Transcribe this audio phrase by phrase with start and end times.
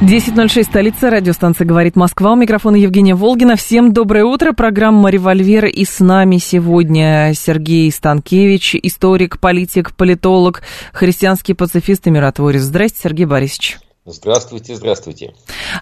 [0.00, 2.32] 10.06, столица, радиостанция «Говорит Москва».
[2.32, 3.56] У микрофона Евгения Волгина.
[3.56, 4.52] Всем доброе утро.
[4.52, 5.66] Программа «Револьвер».
[5.66, 10.62] И с нами сегодня Сергей Станкевич, историк, политик, политолог,
[10.94, 12.62] христианский пацифист и миротворец.
[12.62, 13.78] Здрасте, Сергей Борисович.
[14.06, 15.34] Здравствуйте, здравствуйте.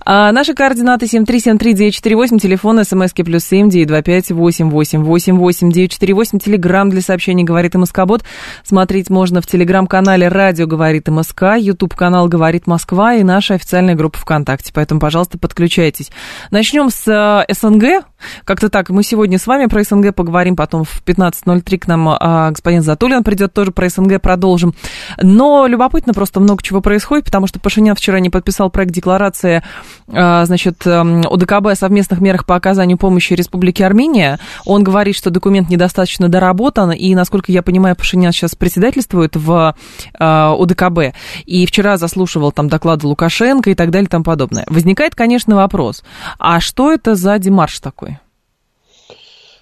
[0.04, 5.70] А, наши координаты 7373948, телефон, смски плюс семь, девять два пять восемь восемь восемь восемь
[5.70, 8.24] девять четыре восемь, телеграмм для сообщений «Говорит МСК-бот».
[8.64, 14.72] Смотреть можно в телеграм-канале «Радио говорит МСК», YouTube-канал «Говорит Москва» и наша официальная группа ВКонтакте.
[14.74, 16.10] Поэтому, пожалуйста, подключайтесь.
[16.50, 18.04] Начнем с э, СНГ.
[18.44, 22.50] Как-то так, мы сегодня с вами про СНГ поговорим, потом в 15.03 к нам а,
[22.50, 24.74] господин Затулин придет, тоже про СНГ продолжим.
[25.20, 29.62] Но любопытно просто много чего происходит, потому что Пашинян вчера не подписал проект декларации,
[30.08, 34.38] а, значит, эм, ОДКБ о совместных мерах по оказанию помощи Республике Армения.
[34.64, 39.74] Он говорит, что документ недостаточно доработан, и, насколько я понимаю, Пашинян сейчас председательствует в
[40.18, 41.14] а, ОДКБ.
[41.46, 44.64] И вчера заслушивал там доклады Лукашенко и так далее и тому подобное.
[44.68, 46.02] Возникает, конечно, вопрос,
[46.38, 48.17] а что это за демарш такой?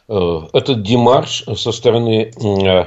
[0.09, 2.85] Э, этот демарш со стороны э,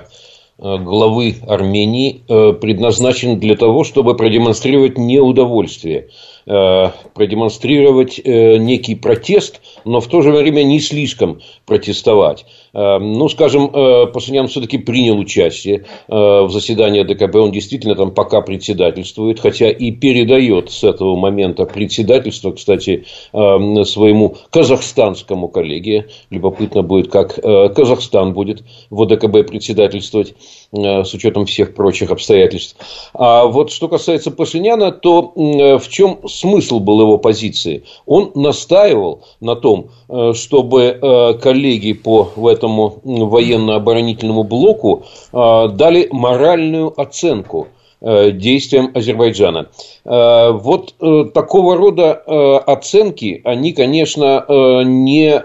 [0.61, 6.09] Э, главы Армении предназначен для того, чтобы продемонстрировать неудовольствие,
[6.45, 12.45] продемонстрировать некий протест, но в то же время не слишком протестовать.
[12.73, 17.35] Эм, ну, скажем, э, Пашинян все-таки принял участие э, в заседании ДКБ.
[17.35, 24.37] Он действительно там пока председательствует, хотя и передает с этого момента председательство, кстати, эм, своему
[24.51, 26.07] казахстанскому коллеге.
[26.29, 30.35] Любопытно будет, как э, Казахстан будет в ОДКБ председательствовать
[30.71, 32.75] с учетом всех прочих обстоятельств.
[33.15, 37.85] А вот что касается Пашиняна, то в чем смысл был его позиции?
[38.05, 39.89] Он настаивал на том,
[40.33, 47.67] чтобы коллеги по в этому военно-оборонительному блоку а, дали моральную оценку
[48.01, 49.67] э, действиям Азербайджана.
[50.05, 54.45] Э, вот э, такого рода оценки, они, конечно,
[54.83, 55.41] не,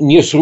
[0.00, 0.34] не с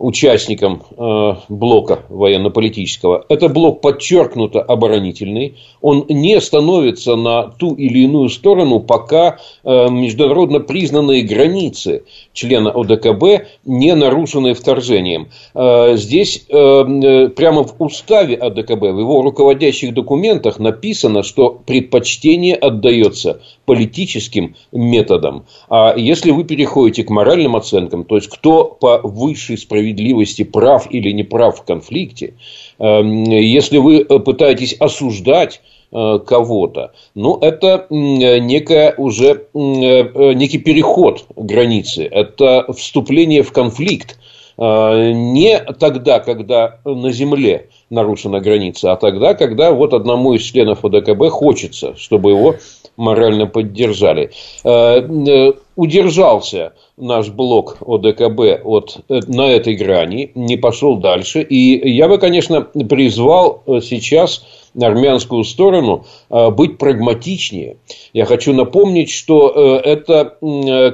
[0.00, 3.24] руки участникам э, блока военно-политического.
[3.28, 5.56] Это блок подчеркнуто оборонительный.
[5.80, 13.46] Он не становится на ту или иную сторону, пока э, международно признанные границы члена ОДКБ
[13.64, 15.28] не нарушены вторжением.
[15.54, 24.56] Э, здесь прямо в уставе ОДКБ, в его руководящих документах написано, что предпочтение отдается политическим
[24.72, 25.44] методам.
[25.68, 31.12] А если вы переходите к моральным оценкам, то есть кто по высшей справедливости прав или
[31.12, 32.34] не прав в конфликте,
[32.80, 36.94] эм, если вы э, пытаетесь осуждать э, кого-то.
[37.14, 44.18] Ну, это некая уже э, некий переход границы, это вступление в конфликт.
[44.58, 51.28] Не тогда, когда на земле нарушена граница, а тогда, когда вот одному из членов ОДКБ
[51.28, 52.54] хочется, чтобы его
[52.96, 54.30] морально поддержали.
[54.64, 61.42] Э, э, удержался наш блок ОДКБ от, э, на этой грани, не пошел дальше.
[61.42, 64.44] И я бы, конечно, призвал сейчас
[64.80, 67.78] армянскую сторону быть прагматичнее.
[68.12, 70.36] Я хочу напомнить, что это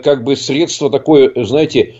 [0.03, 1.95] как бы средство такое, знаете,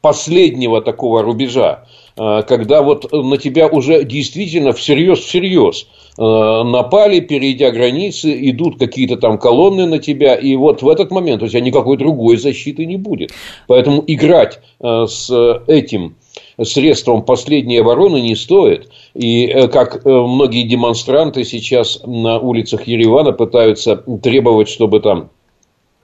[0.00, 5.86] последнего такого рубежа, когда вот на тебя уже действительно всерьез-всерьез
[6.20, 11.42] Э, напали, перейдя границы, идут какие-то там колонны на тебя, и вот в этот момент
[11.42, 13.32] у тебя никакой другой защиты не будет.
[13.66, 15.30] Поэтому играть э, с
[15.66, 16.16] этим
[16.62, 18.90] средством последней обороны не стоит.
[19.14, 25.30] И э, как многие демонстранты сейчас на улицах Еревана пытаются требовать, чтобы там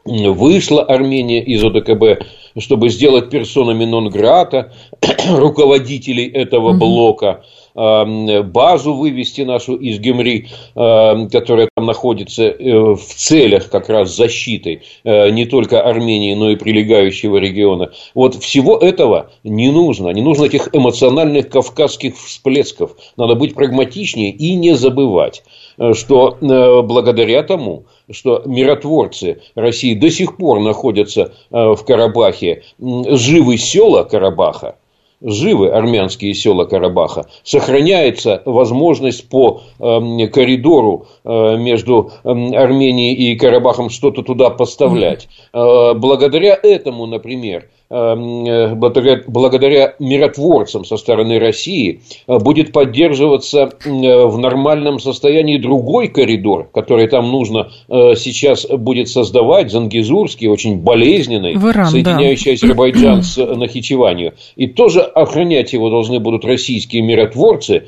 [0.06, 2.24] вышла Армения из ОДКБ,
[2.58, 4.72] чтобы сделать персонами нон-грата
[5.30, 7.42] руководителей этого блока.
[7.78, 14.16] Эм, базу вывести нашу из Гемри, эм, которая там находится э, в целях как раз
[14.16, 17.90] защиты э, не только Армении, но и прилегающего региона.
[18.14, 20.08] Вот всего этого не нужно.
[20.08, 22.96] Не нужно этих эмоциональных кавказских всплесков.
[23.18, 25.42] Надо быть прагматичнее и не забывать,
[25.76, 34.04] э, что благодаря тому, что миротворцы России до сих пор находятся в Карабахе, живы села
[34.04, 34.76] Карабаха,
[35.20, 43.90] живы армянские села Карабаха, сохраняется возможность по э, коридору э, между э, Арменией и Карабахом
[43.90, 45.28] что-то туда поставлять.
[45.52, 54.38] Э, благодаря этому, например, благодаря, благодаря миротворцам со стороны России э, будет поддерживаться э, в
[54.38, 61.86] нормальном состоянии другой коридор, который там нужно э, сейчас будет создавать, Зангизурский, очень болезненный, Иран,
[61.86, 62.66] соединяющий да.
[62.66, 64.34] Азербайджан с Нахичеванию.
[64.56, 67.86] И тоже охранять его должны будут российские миротворцы,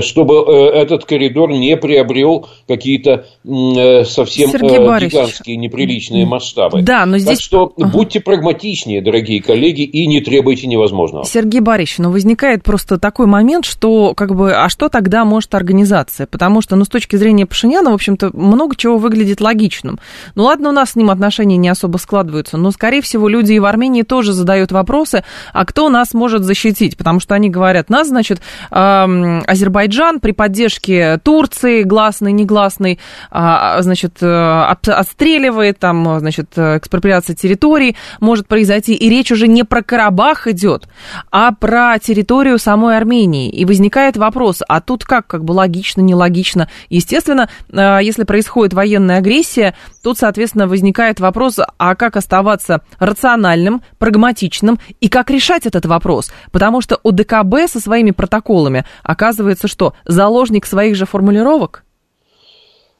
[0.00, 0.36] чтобы
[0.74, 6.82] этот коридор не приобрел какие-то совсем гигантские неприличные масштабы.
[6.82, 7.38] Да, но здесь...
[7.38, 11.24] Так что будьте прагматичнее, дорогие дорогие коллеги, и не требуйте невозможного.
[11.24, 16.26] Сергей Борисович, ну возникает просто такой момент, что как бы, а что тогда может организация?
[16.26, 19.98] Потому что, ну, с точки зрения Пашиняна, в общем-то, много чего выглядит логичным.
[20.34, 23.58] Ну, ладно, у нас с ним отношения не особо складываются, но, скорее всего, люди и
[23.58, 25.24] в Армении тоже задают вопросы,
[25.54, 26.98] а кто нас может защитить?
[26.98, 32.98] Потому что они говорят, нас, значит, Азербайджан при поддержке Турции, гласный, негласный,
[33.30, 39.84] а, значит, э, отстреливает, там, значит, экспроприация территорий может произойти, и речь уже не про
[39.84, 40.88] Карабах идет,
[41.30, 43.48] а про территорию самой Армении.
[43.48, 46.68] И возникает вопрос, а тут как, как бы логично, нелогично?
[46.90, 54.80] Естественно, э, если происходит военная агрессия, тут, соответственно, возникает вопрос, а как оставаться рациональным, прагматичным
[55.00, 56.32] и как решать этот вопрос?
[56.50, 61.85] Потому что ОДКБ со своими протоколами оказывается что, заложник своих же формулировок?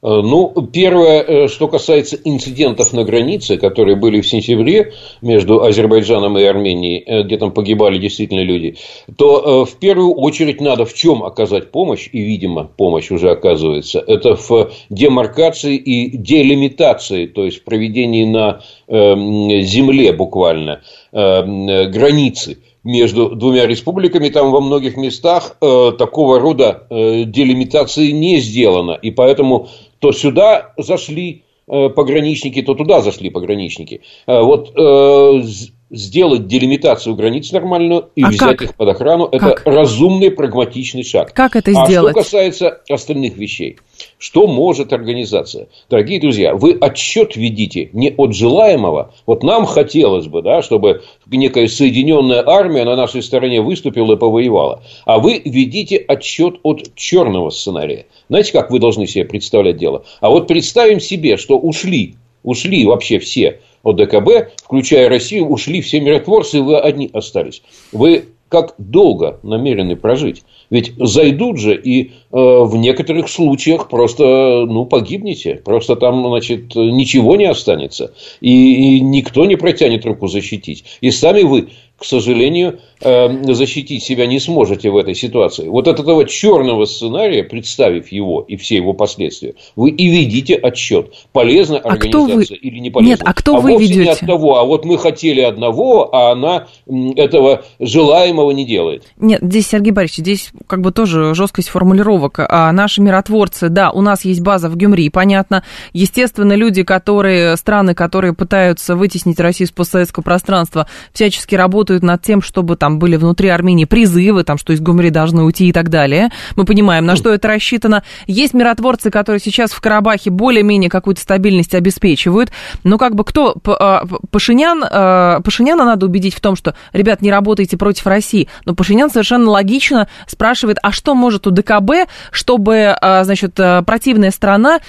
[0.06, 6.38] Э, ну, первое, э, что касается инцидентов на границе, которые были в сентябре между Азербайджаном
[6.38, 8.76] и Арменией, э, где там погибали действительно люди,
[9.16, 14.36] то в первую очередь надо в чем оказать помощь, и, видимо, помощь уже оказывается, это
[14.36, 20.82] в демаркации и делимитации, то есть проведении на земле буквально
[21.12, 28.92] границы между двумя республиками, там во многих местах э, такого рода э, делимитации не сделано.
[28.92, 34.02] И поэтому то сюда зашли э, пограничники, то туда зашли пограничники.
[34.26, 35.42] Э, вот э,
[35.90, 38.62] сделать делимитацию границ нормальную и а взять как?
[38.62, 39.66] их под охрану, это как?
[39.66, 41.32] разумный, прагматичный шаг.
[41.32, 42.16] Как это сделать?
[42.16, 43.78] А что касается остальных вещей,
[44.18, 45.68] что может организация?
[45.88, 49.14] Дорогие друзья, вы отсчет ведите не от желаемого.
[49.26, 54.82] Вот нам хотелось бы, да, чтобы некая соединенная армия на нашей стороне выступила и повоевала.
[55.04, 58.06] А вы ведите отсчет от черного сценария.
[58.28, 60.04] Знаете, как вы должны себе представлять дело?
[60.20, 66.58] А вот представим себе, что ушли, ушли вообще все ОДКБ, включая Россию, ушли все миротворцы,
[66.58, 67.62] и вы одни остались.
[67.92, 70.44] Вы как долго намерены прожить?
[70.70, 75.60] Ведь зайдут же и э, в некоторых случаях просто ну, погибнете.
[75.64, 78.12] Просто там, значит, ничего не останется.
[78.40, 80.84] И, и никто не протянет руку защитить.
[81.00, 81.68] И сами вы
[81.98, 85.66] к сожалению, эм, защитить себя не сможете в этой ситуации.
[85.68, 91.12] Вот от этого черного сценария, представив его и все его последствия, вы и ведите отсчет,
[91.32, 92.68] полезна а организация вы...
[92.68, 93.10] или не полезна.
[93.10, 94.02] Нет, а кто а вы вовсе ведете?
[94.02, 99.04] не от того, а вот мы хотели одного, а она этого желаемого не делает.
[99.16, 102.38] Нет, здесь, Сергей Борисович, здесь как бы тоже жесткость формулировок.
[102.38, 105.62] А наши миротворцы, да, у нас есть база в Гюмри, понятно.
[105.92, 112.42] Естественно, люди, которые, страны, которые пытаются вытеснить Россию с постсоветского пространства, всячески работают над тем,
[112.42, 116.30] чтобы там были внутри Армении призывы, там, что из Гумри должны уйти и так далее.
[116.56, 118.02] Мы понимаем, на что это рассчитано.
[118.26, 122.50] Есть миротворцы, которые сейчас в Карабахе более-менее какую-то стабильность обеспечивают.
[122.84, 123.56] Но как бы кто...
[123.66, 128.48] А, Пашинян, а, Пашиняна надо убедить в том, что, ребят, не работайте против России.
[128.64, 130.45] Но Пашинян совершенно логично спрашивает,
[130.82, 133.54] а что может у ДКБ, чтобы, а, значит,
[133.86, 134.80] противная страна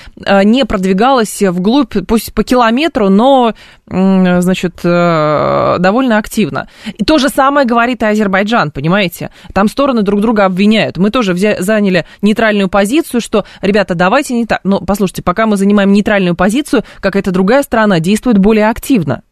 [0.43, 3.53] не продвигалась вглубь, пусть по километру, но,
[3.87, 6.67] значит, довольно активно.
[6.97, 9.31] И то же самое говорит и Азербайджан, понимаете?
[9.53, 10.97] Там стороны друг друга обвиняют.
[10.97, 14.59] Мы тоже взяли, заняли нейтральную позицию, что, ребята, давайте не так.
[14.63, 19.23] Но послушайте, пока мы занимаем нейтральную позицию, какая-то другая страна действует более активно.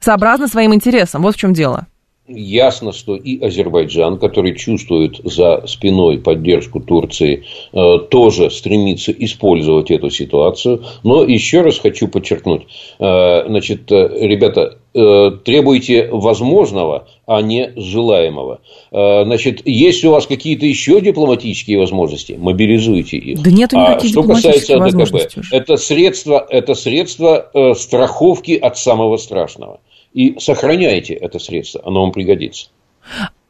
[0.00, 1.22] Сообразно своим интересам.
[1.22, 1.86] Вот в чем дело.
[2.26, 10.08] Ясно, что и Азербайджан, который чувствует за спиной поддержку Турции, э, тоже стремится использовать эту
[10.08, 10.82] ситуацию.
[11.02, 12.62] Но еще раз хочу подчеркнуть,
[12.98, 18.60] э, значит, э, ребята, требуйте возможного, а не желаемого.
[18.92, 23.42] Значит, есть у вас какие-то еще дипломатические возможности, мобилизуйте их.
[23.42, 29.80] Да нет а что касается АДКБ, это средство, это средство страховки от самого страшного
[30.14, 32.68] и сохраняйте это средство, оно вам пригодится.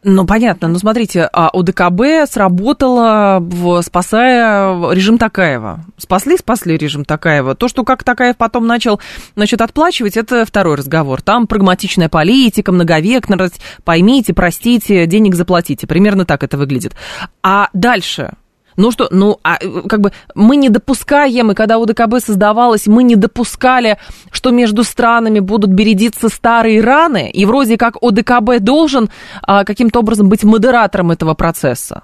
[0.07, 0.69] Ну, понятно.
[0.69, 3.43] Но смотрите, а ОДКБ сработало,
[3.83, 5.81] спасая режим Такаева.
[5.97, 7.55] Спасли, спасли режим Такаева.
[7.55, 9.01] То, что как Такаев потом начал,
[9.35, 11.23] значит, отплачивать, это второй разговор.
[11.23, 15.87] Там прагматичная политика, многовекторность, поймите, простите, денег заплатите.
[15.87, 16.95] Примерно так это выглядит.
[17.43, 18.35] А дальше?
[18.77, 23.17] Ну что, ну, а, как бы мы не допускаем, и когда УДКБ создавалось, мы не
[23.17, 23.99] допускали,
[24.31, 29.11] что между странами будут бередиться старые раны, и вроде как ОДКБ должен
[29.43, 32.03] а, каким-то образом быть модератором этого процесса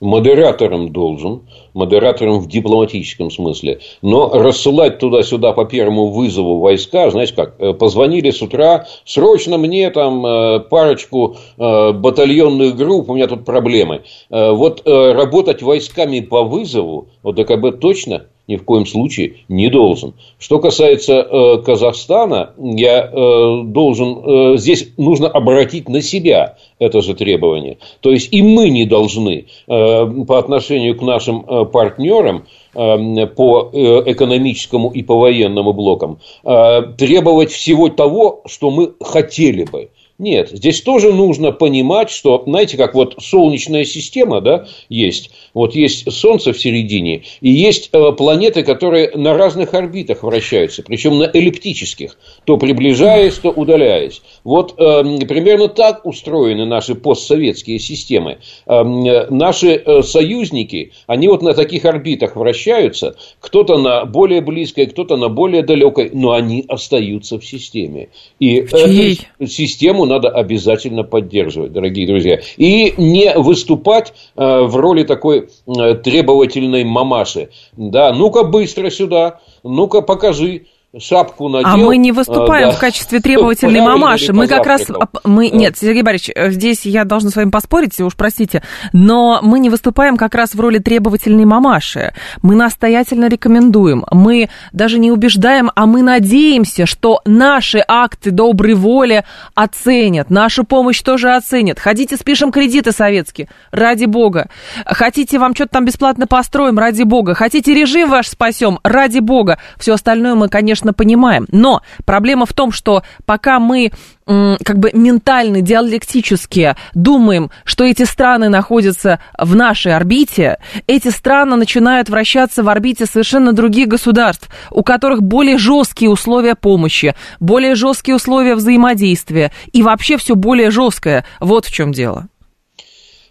[0.00, 1.42] модератором должен,
[1.74, 8.30] модератором в дипломатическом смысле, но рассылать туда-сюда по первому вызову войска, знаете как, э, позвонили
[8.30, 14.02] с утра, срочно мне там э, парочку э, батальонных групп, у меня тут проблемы.
[14.28, 20.14] Вот работать войсками по вызову ОДКБ точно ни в коем случае не должен.
[20.38, 27.14] Что касается э, Казахстана, я э, должен, э, здесь нужно обратить на себя это же
[27.14, 27.78] требование.
[28.00, 33.70] То есть и мы не должны э, по отношению к нашим э, партнерам э, по
[33.72, 39.88] э, экономическому и по военному блокам э, требовать всего того, что мы хотели бы.
[40.18, 45.30] Нет, здесь тоже нужно понимать, что, знаете, как вот солнечная система, да, есть.
[45.52, 51.18] Вот есть Солнце в середине, и есть э, планеты, которые на разных орбитах вращаются, причем
[51.18, 54.22] на эллиптических, то приближаясь, то удаляясь.
[54.42, 58.38] Вот э, примерно так устроены наши постсоветские системы.
[58.66, 58.84] Э,
[59.28, 65.28] наши э, союзники, они вот на таких орбитах вращаются, кто-то на более близкой, кто-то на
[65.28, 68.08] более далекой, но они остаются в системе.
[68.40, 72.40] И эту систему надо обязательно поддерживать, дорогие друзья.
[72.56, 77.50] И не выступать э, в роли такой э, требовательной мамаши.
[77.76, 80.66] Да, ну-ка быстро сюда, ну-ка покажи
[81.00, 81.68] шапку надел.
[81.68, 82.76] А мы не выступаем а, да.
[82.76, 84.32] в качестве требовательной мамаши.
[84.32, 84.82] Мы как раз...
[85.24, 85.50] Мы...
[85.50, 85.56] Да.
[85.56, 88.62] Нет, Сергей Борисович, э, здесь я должна с вами поспорить, уж простите,
[88.92, 92.14] но мы не выступаем как раз в роли требовательной мамаши.
[92.42, 94.04] Мы настоятельно рекомендуем.
[94.10, 99.24] Мы даже не убеждаем, а мы надеемся, что наши акты доброй воли
[99.54, 101.78] оценят, нашу помощь тоже оценят.
[101.78, 104.48] Хотите, спишем кредиты советские, ради бога.
[104.84, 107.34] Хотите, вам что-то там бесплатно построим, ради бога.
[107.34, 109.58] Хотите, режим ваш спасем, ради бога.
[109.78, 111.46] Все остальное мы, конечно, конечно, понимаем.
[111.50, 113.92] Но проблема в том, что пока мы
[114.26, 122.08] как бы ментально, диалектически думаем, что эти страны находятся в нашей орбите, эти страны начинают
[122.08, 128.56] вращаться в орбите совершенно других государств, у которых более жесткие условия помощи, более жесткие условия
[128.56, 131.24] взаимодействия и вообще все более жесткое.
[131.38, 132.26] Вот в чем дело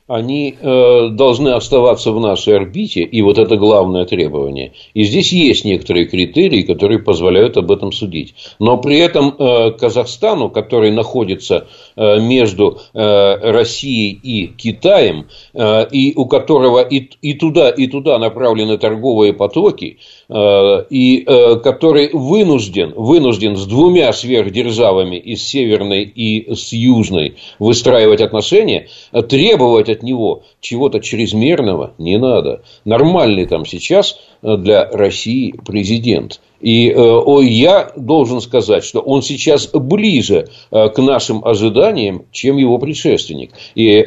[0.07, 4.73] они э, должны оставаться в нашей орбите, и вот это главное требование.
[4.93, 8.35] И здесь есть некоторые критерии, которые позволяют об этом судить.
[8.59, 16.13] Но при этом э, Казахстану, который находится э, между э, Россией и Китаем, э, и
[16.15, 19.97] у которого и, и туда, и туда направлены торговые потоки,
[20.29, 28.87] и э, который вынужден, вынужден с двумя сверхдержавами, из Северной и с Южной, выстраивать отношения,
[29.29, 32.63] требовать от него чего-то чрезмерного не надо.
[32.85, 36.39] Нормальный там сейчас э, для России президент.
[36.65, 42.79] И э, я должен сказать, что он сейчас ближе э, к нашим ожиданиям, чем его
[42.79, 43.51] предшественник.
[43.75, 44.03] И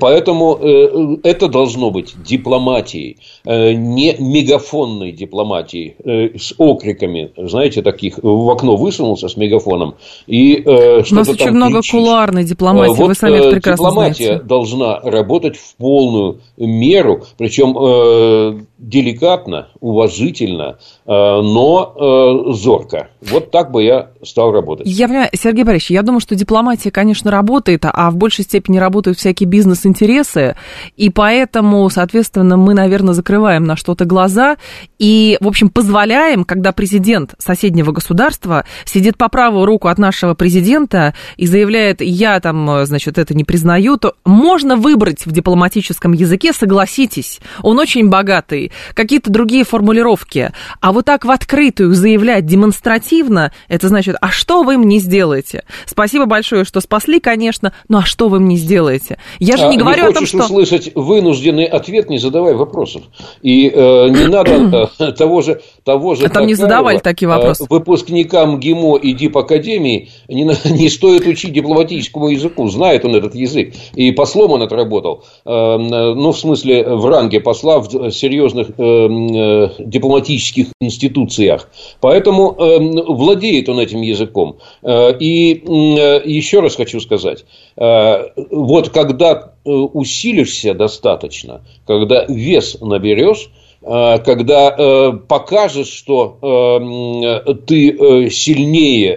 [0.00, 5.94] поэтому э, это должно быть дипломатией, не мегафонной дипломатией
[6.36, 9.94] с окриками, знаете, таких в окно высунулся с мегафоном
[10.26, 11.92] и У нас очень много кричишь.
[11.92, 14.44] кулуарной дипломатии, вот, вы сами это прекрасно дипломатия знаете.
[14.44, 23.08] должна работать в полную меру, причем деликатно, уважительно, но э, зорко.
[23.22, 24.86] Вот так бы я стал работать.
[24.86, 29.18] Я понимаю, Сергей Борисович, я думаю, что дипломатия, конечно, работает, а в большей степени работают
[29.18, 30.56] всякие бизнес-интересы,
[30.96, 34.56] и поэтому, соответственно, мы, наверное, закрываем на что-то глаза
[34.98, 41.14] и, в общем, позволяем, когда президент соседнего государства сидит по правую руку от нашего президента
[41.36, 47.40] и заявляет, я там, значит, это не признаю, то можно выбрать в дипломатическом языке, согласитесь,
[47.62, 54.16] он очень богатый, какие-то другие формулировки, а вот так в открытую заявлять демонстративно, это значит,
[54.20, 55.64] а что вы мне сделаете?
[55.86, 59.18] Спасибо большое, что спасли, конечно, но а что вы мне сделаете?
[59.38, 60.38] Я же а, не говорю не о том, что...
[60.38, 63.02] услышать вынужденный ответ, не задавай вопросов.
[63.42, 65.60] И э, не надо э, того же...
[65.84, 67.66] Того же а там не задавали такие э, вопросы.
[67.68, 72.68] Выпускникам ГИМО и ДИП-академии не, не стоит учить дипломатическому языку.
[72.68, 73.74] Знает он этот язык.
[73.94, 75.24] И послом он отработал.
[75.44, 81.68] Э, ну, в смысле, в ранге посла в серьезных э, э, дипломатических институциях.
[82.00, 82.78] Поэтому э,
[83.08, 84.58] владеет он этим языком.
[84.82, 87.44] Э, и э, еще раз хочу сказать,
[87.76, 93.50] э, вот когда э, усилишься достаточно, когда вес наберешь,
[93.84, 99.16] когда э, покажешь, что э, ты сильнее,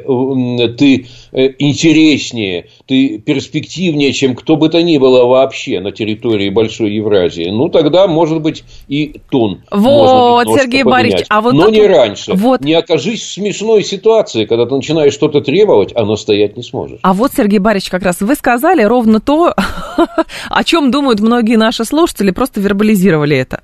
[0.78, 7.50] ты интереснее, ты перспективнее, чем кто бы то ни было вообще на территории Большой Евразии,
[7.50, 9.62] ну тогда, может быть, и тон.
[9.72, 12.34] Вот, Сергей Борисович, а вот но не раньше.
[12.34, 12.62] Вот.
[12.62, 17.00] Не окажись в смешной ситуации, когда ты начинаешь что-то требовать, оно стоять не сможешь.
[17.02, 19.54] А вот, Сергей Борисович, как раз вы сказали ровно то,
[20.50, 23.62] о чем думают многие наши слушатели, просто вербализировали это.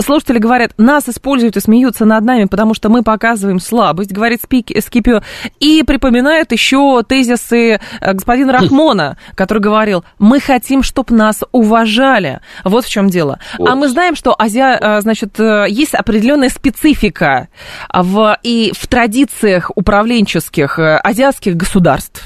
[0.00, 5.22] Слушатели говорят, нас используют и смеются над нами, потому что мы показываем слабость, говорит Скипио,
[5.60, 12.40] и припоминают еще тезисы э, господина Рахмона, который говорил, мы хотим, чтобы нас уважали.
[12.64, 13.38] Вот в чем дело.
[13.58, 13.68] Вот.
[13.68, 17.48] А мы знаем, что Азия, э, значит, э, есть определенная специфика
[17.92, 22.22] в, и в традициях управленческих азиатских государств.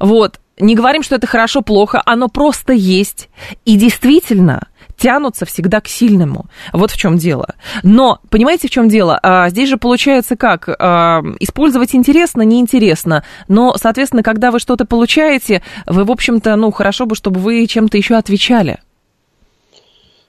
[0.00, 0.40] Вот.
[0.60, 3.28] Не говорим, что это хорошо, плохо, оно просто есть.
[3.64, 6.46] И действительно, тянутся всегда к сильному.
[6.72, 7.54] Вот в чем дело.
[7.82, 9.18] Но, понимаете, в чем дело?
[9.22, 10.68] А, здесь же получается как?
[10.68, 13.24] А, использовать интересно, неинтересно.
[13.46, 17.96] Но, соответственно, когда вы что-то получаете, вы, в общем-то, ну, хорошо бы, чтобы вы чем-то
[17.96, 18.78] еще отвечали.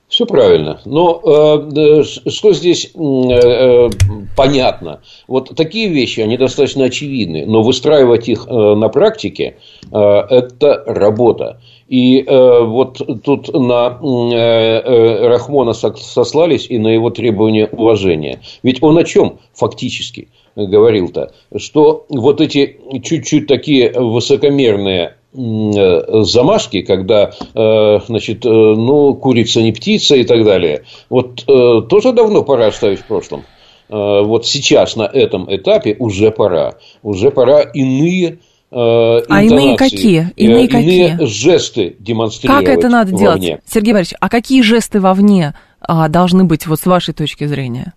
[0.10, 0.82] Все правильно.
[0.86, 3.89] Но э, что здесь э, э,
[4.36, 5.01] понятно?
[5.28, 9.58] Вот такие вещи, они достаточно очевидны, но выстраивать их э, на практике
[9.92, 11.62] э, это работа.
[11.88, 18.42] И э, вот тут на э, э, Рахмона сослались и на его требования уважения.
[18.63, 21.34] Ведь он о чем фактически говорил-то?
[21.56, 30.15] Что вот эти чуть-чуть такие высокомерные замашки, когда, э, значит, э, ну, курица не птица
[30.15, 33.43] и так далее, вот тоже давно пора оставить в прошлом.
[33.89, 36.75] Вот сейчас на этом этапе уже пора.
[37.01, 38.38] Уже пора иные
[38.71, 40.31] а иные какие?
[40.36, 41.25] Иные, иные какие?
[41.25, 43.48] жесты демонстрировать Как это надо вовне.
[43.48, 43.62] делать?
[43.65, 47.93] Сергей Борисович, а какие жесты вовне а, должны быть вот с вашей точки зрения?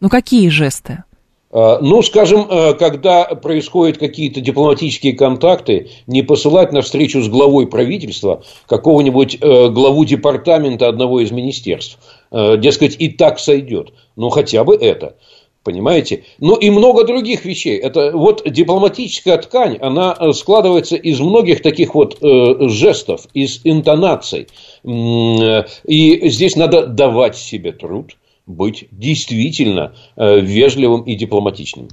[0.00, 1.04] Ну, какие жесты?
[1.52, 7.66] А, ну, скажем, э, когда происходят какие-то дипломатические контакты, не посылать на встречу с главой
[7.66, 11.98] правительства какого-нибудь э, главу департамента одного из министерств.
[12.30, 13.92] Э, дескать, и так сойдет.
[14.14, 15.16] Ну, хотя бы это.
[15.64, 16.24] Понимаете?
[16.38, 17.76] Ну и много других вещей.
[17.76, 24.46] Это вот дипломатическая ткань, она складывается из многих таких вот э, жестов, из интонаций.
[24.84, 28.14] И здесь надо давать себе труд
[28.50, 31.88] быть действительно э, вежливым и дипломатичным.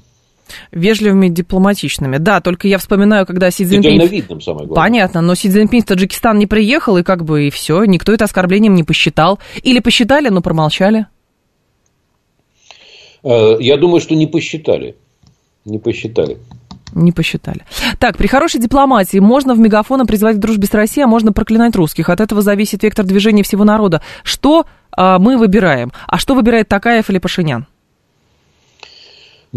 [0.72, 2.18] Вежливыми и дипломатичными.
[2.18, 4.08] Да, только я вспоминаю, когда Си Цзиньпин...
[4.08, 4.90] видным, самое главное.
[4.90, 8.26] Понятно, но Си Цзиньпин в Таджикистан не приехал, и как бы и все, никто это
[8.26, 9.40] оскорблением не посчитал.
[9.64, 11.08] Или посчитали, но промолчали.
[13.24, 14.96] Э, я думаю, что не посчитали.
[15.66, 16.38] Не посчитали.
[16.94, 17.64] Не посчитали.
[18.00, 21.76] Так, при хорошей дипломатии можно в мегафона призвать к дружбе с Россией, а можно проклинать
[21.76, 22.10] русских.
[22.10, 24.02] От этого зависит вектор движения всего народа.
[24.24, 25.92] Что а, мы выбираем?
[26.08, 27.68] А что выбирает Такаев или Пашинян?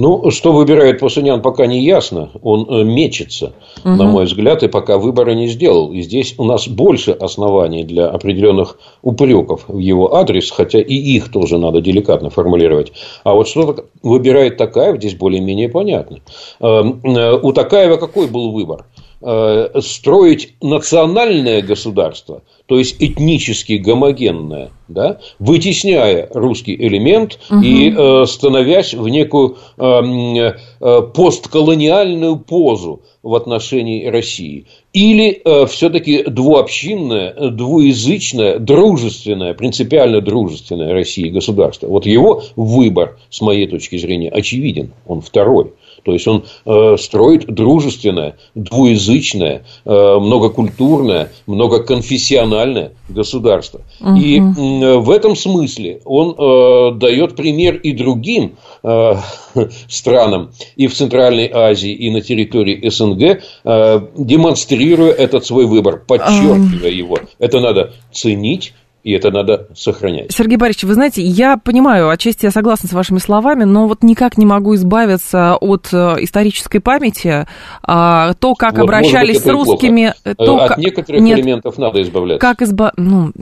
[0.01, 2.31] Ну, что выбирает Пасунян, пока не ясно.
[2.43, 3.53] Он э, мечется,
[3.85, 3.97] угу.
[3.97, 5.93] на мой взгляд, и пока выбора не сделал.
[5.93, 11.31] И здесь у нас больше оснований для определенных упреков в его адрес, хотя и их
[11.31, 12.93] тоже надо деликатно формулировать.
[13.25, 16.21] А вот что выбирает Такаев, здесь более-менее понятно.
[16.61, 18.87] Эм, э, у Такаева какой был выбор?
[19.23, 27.61] Э, строить национальное государство, то есть этнически гомогенное, да, вытесняя русский элемент угу.
[27.61, 34.65] и э, становясь в некую э, э, постколониальную позу в отношении России.
[34.95, 41.89] Или э, все-таки двуобщинное, двуязычное, дружественное, принципиально дружественное России государство.
[41.89, 44.93] Вот его выбор, с моей точки зрения, очевиден.
[45.07, 45.75] Он второй.
[46.03, 53.83] То есть он э, строит дружественное, двуязычное, э, многокультурное, многоконфессиональное государство.
[54.01, 54.17] Угу.
[54.17, 59.15] И э, в этом смысле он э, дает пример и другим э,
[59.89, 66.91] странам и в Центральной Азии, и на территории СНГ, э, демонстрируя этот свой выбор, подчеркивая
[66.91, 67.19] его.
[67.39, 70.33] Это надо ценить и это надо сохранять.
[70.33, 74.37] Сергей Борисович, вы знаете, я понимаю, отчасти я согласна с вашими словами, но вот никак
[74.37, 77.47] не могу избавиться от э, исторической памяти.
[77.83, 80.15] А, то, как вот, обращались быть, с русскими...
[80.25, 82.47] Э, то, от некоторых Нет, элементов надо избавляться.
[82.47, 82.93] Как изба...
[82.97, 83.33] Ну,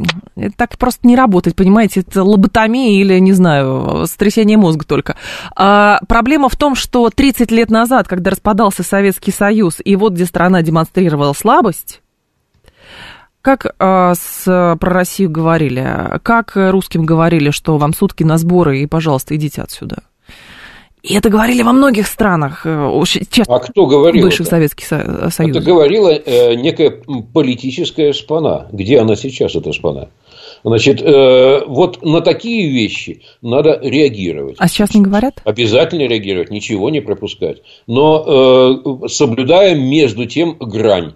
[0.57, 5.17] так просто не работает, понимаете, это лоботомия или, не знаю, сотрясение мозга только.
[5.57, 10.25] А, проблема в том, что 30 лет назад, когда распадался Советский Союз, и вот где
[10.25, 12.01] страна демонстрировала слабость,
[13.57, 16.21] как а, с, про Россию говорили?
[16.23, 20.03] Как русским говорили, что вам сутки на сборы и, пожалуйста, идите отсюда?
[21.03, 23.03] И это говорили во многих странах, э,
[23.47, 24.51] а кто говорил бывших это?
[24.51, 25.39] Советских Союзов.
[25.39, 27.01] Это говорила э, некая
[27.33, 28.69] политическая шпана.
[28.71, 30.11] Где она сейчас, эта шпана?
[30.63, 34.57] Значит, э, вот на такие вещи надо реагировать.
[34.59, 35.41] А сейчас не говорят?
[35.45, 37.63] Обязательно реагировать, ничего не пропускать.
[37.87, 41.15] Но э, соблюдая между тем грань,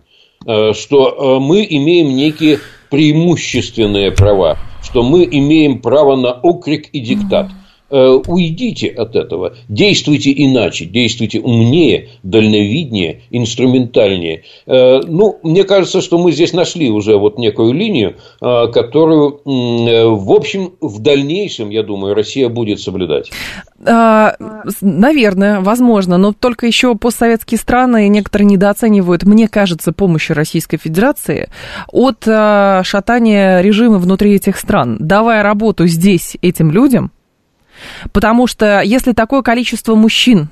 [0.74, 7.50] что э, мы имеем некие преимущественные права, что мы имеем право на окрик и диктат.
[7.92, 14.44] Э, уйдите от этого, действуйте иначе, действуйте умнее, дальновиднее, инструментальнее.
[14.66, 20.32] Э, ну, мне кажется, что мы здесь нашли уже вот некую линию, э, которую, в
[20.32, 23.30] общем, в дальнейшем, я думаю, Россия будет соблюдать.
[23.84, 24.36] А,
[24.80, 31.50] наверное, возможно, но только еще постсоветские страны некоторые недооценивают, мне кажется, помощи Российской Федерации
[31.88, 34.96] от шатания режима внутри этих стран.
[34.98, 37.10] Давая работу здесь этим людям,
[38.12, 40.48] Потому что если такое количество мужчин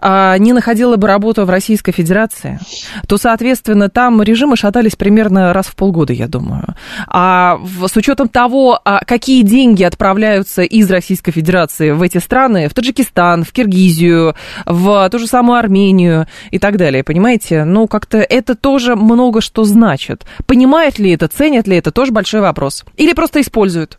[0.00, 2.58] а, не находила бы работу в Российской Федерации,
[3.06, 6.74] то, соответственно, там режимы шатались примерно раз в полгода, я думаю.
[7.06, 12.74] А с учетом того, а, какие деньги отправляются из Российской Федерации в эти страны, в
[12.74, 14.34] Таджикистан, в Киргизию,
[14.66, 17.64] в ту же самую Армению и так далее, понимаете?
[17.64, 20.24] Ну, как-то это тоже много что значит.
[20.46, 22.84] Понимают ли это, ценят ли это, тоже большой вопрос.
[22.96, 23.98] Или просто используют.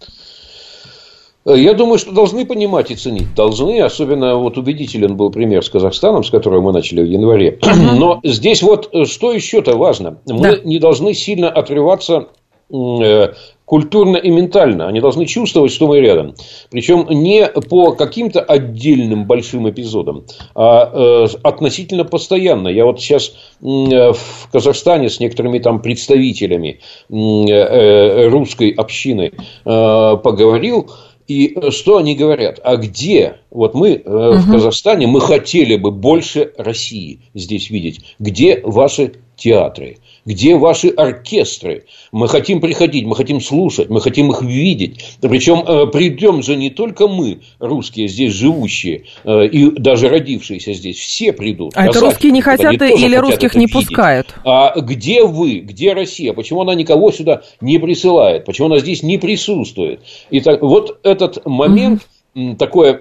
[1.49, 3.33] Э, я думаю, что должны понимать и ценить.
[3.35, 3.81] Должны.
[3.81, 7.59] Особенно вот убедителен был пример с Казахстаном, с которого мы начали в январе.
[7.97, 10.19] Но здесь вот э, что еще-то важно.
[10.27, 10.57] Мы да.
[10.63, 12.27] не должны сильно отрываться
[12.71, 13.33] э,
[13.65, 14.88] культурно и ментально.
[14.88, 16.35] Они должны чувствовать, что мы рядом.
[16.69, 22.67] Причем не по каким-то отдельным большим эпизодам, а относительно постоянно.
[22.67, 24.17] Я вот сейчас в
[24.51, 29.33] Казахстане с некоторыми там представителями русской общины
[29.63, 30.89] поговорил.
[31.29, 32.59] И э, что они говорят?
[32.63, 33.37] А где?
[33.51, 34.39] Вот мы э, угу.
[34.39, 38.15] в Казахстане, мы хотели бы больше России здесь видеть.
[38.17, 39.97] Где ваши театры?
[40.25, 41.86] Где ваши оркестры?
[42.12, 45.17] Мы хотим приходить, мы хотим слушать, мы хотим их видеть.
[45.21, 50.99] Причем э, придем же не только мы, русские, здесь живущие э, и даже родившиеся здесь,
[50.99, 51.73] все придут.
[51.75, 53.88] А это русские не хотят или русских не видеть.
[53.88, 54.36] пускают?
[54.43, 56.34] А где вы, где Россия?
[56.34, 58.45] Почему она никого сюда не присылает?
[58.45, 60.02] Почему она здесь не присутствует?
[60.30, 62.08] И так, вот этот момент...
[62.60, 62.99] Такое э,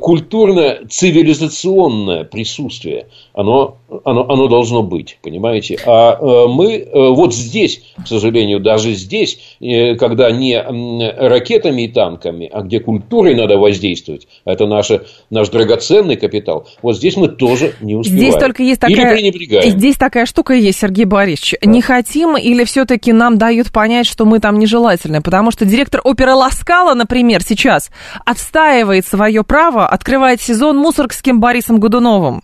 [0.00, 5.76] культурно-цивилизационное присутствие, оно, оно, оно должно быть, понимаете?
[5.84, 9.56] А э, мы э, вот здесь, к сожалению, даже здесь,
[9.98, 16.68] когда не ракетами и танками, а где культурой надо воздействовать, это наше, наш драгоценный капитал,
[16.80, 18.22] вот здесь мы тоже не успеваем.
[18.22, 21.56] Здесь только есть такая, или Здесь такая штука есть, Сергей Борисович.
[21.60, 21.70] Да.
[21.70, 25.20] Не хотим или все-таки нам дают понять, что мы там нежелательны?
[25.20, 27.90] Потому что директор оперы Ласкала, например, сейчас
[28.24, 32.42] отстаивает свое право открывать сезон мусоргским Борисом Годуновым.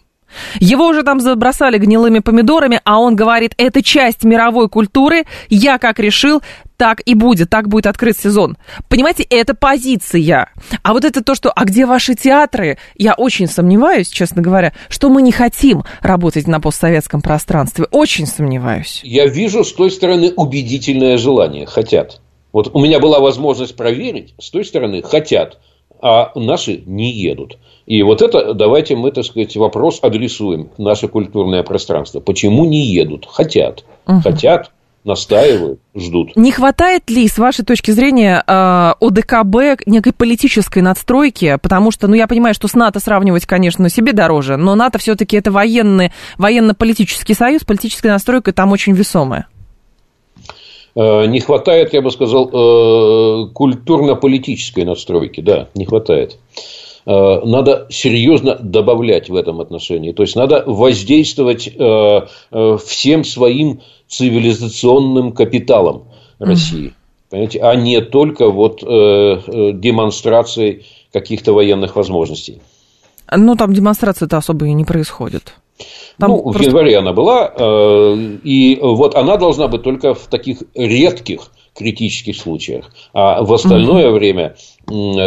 [0.58, 5.98] Его уже там забросали гнилыми помидорами, а он говорит, это часть мировой культуры, я как
[5.98, 6.42] решил,
[6.76, 8.56] так и будет, так будет открыт сезон.
[8.88, 10.50] Понимаете, это позиция.
[10.82, 12.78] А вот это то, что, а где ваши театры?
[12.96, 17.86] Я очень сомневаюсь, честно говоря, что мы не хотим работать на постсоветском пространстве.
[17.90, 19.00] Очень сомневаюсь.
[19.04, 22.20] Я вижу с той стороны убедительное желание, хотят.
[22.52, 25.58] Вот у меня была возможность проверить, с той стороны хотят
[26.02, 27.58] а наши не едут.
[27.86, 32.20] И вот это давайте мы, так сказать, вопрос адресуем наше культурное пространство.
[32.20, 33.26] Почему не едут?
[33.28, 33.84] Хотят.
[34.06, 34.20] Угу.
[34.20, 34.70] Хотят,
[35.04, 36.36] настаивают, ждут.
[36.36, 41.58] Не хватает ли, с вашей точки зрения, э, ОДКБ некой политической надстройки?
[41.60, 45.36] Потому что, ну, я понимаю, что с НАТО сравнивать, конечно, себе дороже, но НАТО все-таки
[45.36, 49.46] это военный, военно-политический союз, политическая настройка там очень весомая.
[51.00, 55.40] Э, не хватает, я бы сказал, э, культурно-политической надстройки.
[55.40, 56.36] Да, не хватает.
[57.06, 60.12] Э, надо серьезно добавлять в этом отношении.
[60.12, 61.72] То есть, надо воздействовать
[62.84, 66.04] всем своим цивилизационным капиталом
[66.38, 66.92] России.
[67.30, 67.60] Понимаете?
[67.60, 72.60] А не только вот демонстрацией каких-то военных возможностей.
[73.34, 75.54] Ну, там демонстрации-то особо и не происходит.
[76.18, 76.62] Там ну, просто...
[76.62, 82.36] в январе она была, э, и вот она должна быть только в таких редких критических
[82.36, 84.16] случаях, а в остальное угу.
[84.16, 84.54] время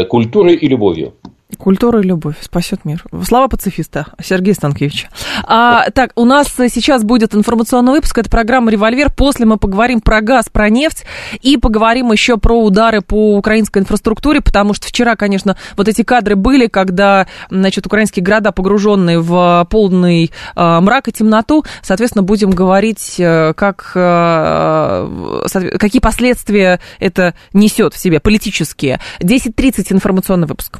[0.09, 1.13] культурой и любовью.
[1.57, 3.03] Культура и любовь спасет мир.
[3.25, 5.07] Слава пацифиста Сергей Станкевич.
[5.43, 8.17] А, так, у нас сейчас будет информационный выпуск.
[8.17, 9.11] Это программа «Револьвер».
[9.11, 11.05] После мы поговорим про газ, про нефть
[11.41, 16.35] и поговорим еще про удары по украинской инфраструктуре, потому что вчера, конечно, вот эти кадры
[16.35, 21.63] были, когда, значит, украинские города погруженные в полный э, мрак и темноту.
[21.81, 25.39] Соответственно, будем говорить, э, как, э,
[25.79, 28.99] какие последствия это несет в себе, политические.
[29.19, 30.79] 10.30 информационный выпуск.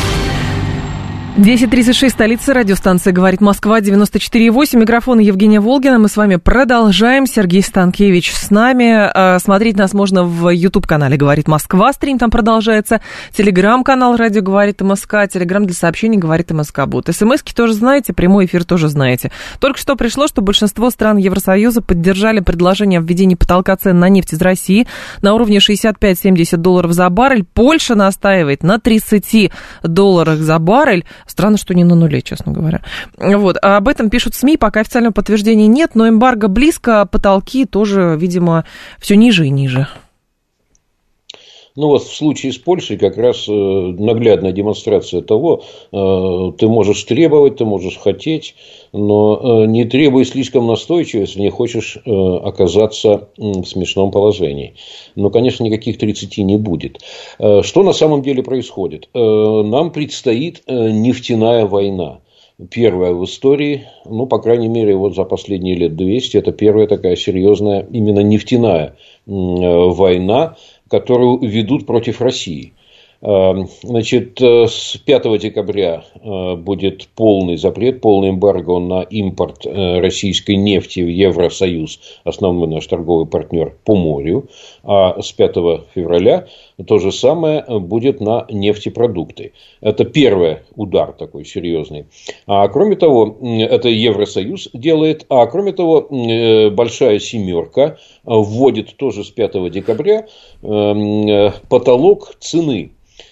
[1.37, 4.77] 10.36, столица радиостанция «Говорит Москва», 94.8.
[4.77, 5.97] Микрофон Евгения Волгина.
[5.97, 7.25] Мы с вами продолжаем.
[7.25, 8.91] Сергей Станкевич с нами.
[8.91, 11.93] А, смотреть нас можно в YouTube-канале «Говорит Москва».
[11.93, 12.99] Стрим там продолжается.
[13.31, 15.19] Телеграм-канал «Радио говорит МСК».
[15.31, 16.85] Телеграм для сообщений «Говорит МСК».
[16.85, 17.07] Бот.
[17.09, 19.31] СМСки тоже знаете, прямой эфир тоже знаете.
[19.61, 24.33] Только что пришло, что большинство стран Евросоюза поддержали предложение о введении потолка цен на нефть
[24.33, 24.85] из России
[25.21, 27.45] на уровне 65-70 долларов за баррель.
[27.45, 29.49] Польша настаивает на 30
[29.81, 31.05] долларах за баррель.
[31.31, 32.81] Странно, что не на нуле, честно говоря.
[33.17, 33.57] Вот.
[33.61, 38.65] А об этом пишут СМИ, пока официального подтверждения нет, но эмбарго близко, потолки тоже, видимо,
[38.99, 39.87] все ниже и ниже.
[41.75, 47.03] Ну вот в случае с Польшей как раз э, наглядная демонстрация того, э, ты можешь
[47.03, 48.55] требовать, ты можешь хотеть,
[48.91, 54.75] но э, не требуй слишком настойчиво, если не хочешь оказаться в смешном положении.
[55.15, 56.99] Но, конечно, никаких 30 не будет.
[57.37, 59.09] Что на самом деле происходит?
[59.13, 62.19] Нам предстоит нефтяная война
[62.69, 67.15] первая в истории, ну, по крайней мере, вот за последние лет 200, это первая такая
[67.15, 70.57] серьезная именно нефтяная война,
[70.91, 72.73] которую ведут против России.
[73.21, 79.99] Эм, значит, э, с 5 декабря э, будет полный запрет, полный эмбарго на импорт э,
[79.99, 84.49] российской нефти в Евросоюз, основной наш торговый партнер по морю.
[84.83, 85.55] А с 5
[85.93, 86.47] февраля
[86.87, 89.53] то же самое будет на нефтепродукты.
[89.81, 92.05] Это первый удар такой серьезный.
[92.47, 96.07] А кроме того, это Евросоюз делает, а кроме того,
[96.71, 100.27] большая семерка вводит тоже с 5 декабря
[101.69, 102.91] потолок цены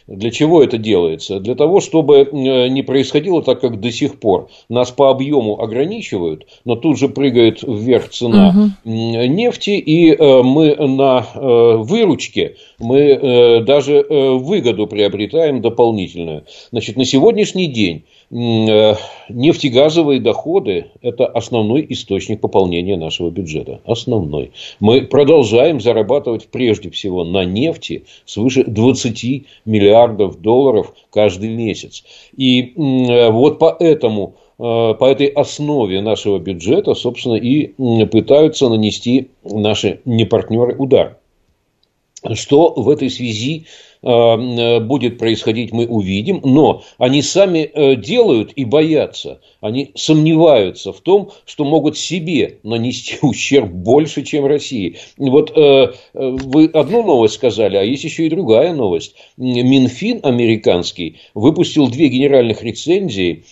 [0.10, 1.40] для чего это делается?
[1.40, 4.50] Для того, чтобы э, не происходило так, как до сих пор.
[4.68, 8.90] Нас по объему ограничивают, но тут же прыгает вверх цена угу.
[8.90, 16.46] нефти, и э, мы на э, выручке мы даже выгоду приобретаем дополнительную.
[16.72, 23.82] Значит, на сегодняшний день нефтегазовые доходы– это основной источник пополнения нашего бюджета.
[23.86, 24.52] Основной.
[24.80, 32.04] Мы продолжаем зарабатывать прежде всего на нефти свыше 20 миллиардов долларов каждый месяц.
[32.38, 37.74] И э, вот поэтому э, по этой основе нашего бюджета, собственно, и
[38.06, 41.18] пытаются нанести наши непартнеры удар.
[42.36, 48.54] Что в этой связи Э, э, будет происходить, мы увидим, но они сами э, делают
[48.56, 54.98] и боятся, они сомневаются в том, что могут себе нанести ущерб больше, чем России.
[55.18, 59.16] Вот вы одну новость сказали, а есть еще и другая новость.
[59.38, 63.44] Минфин американский выпустил две генеральных рецензии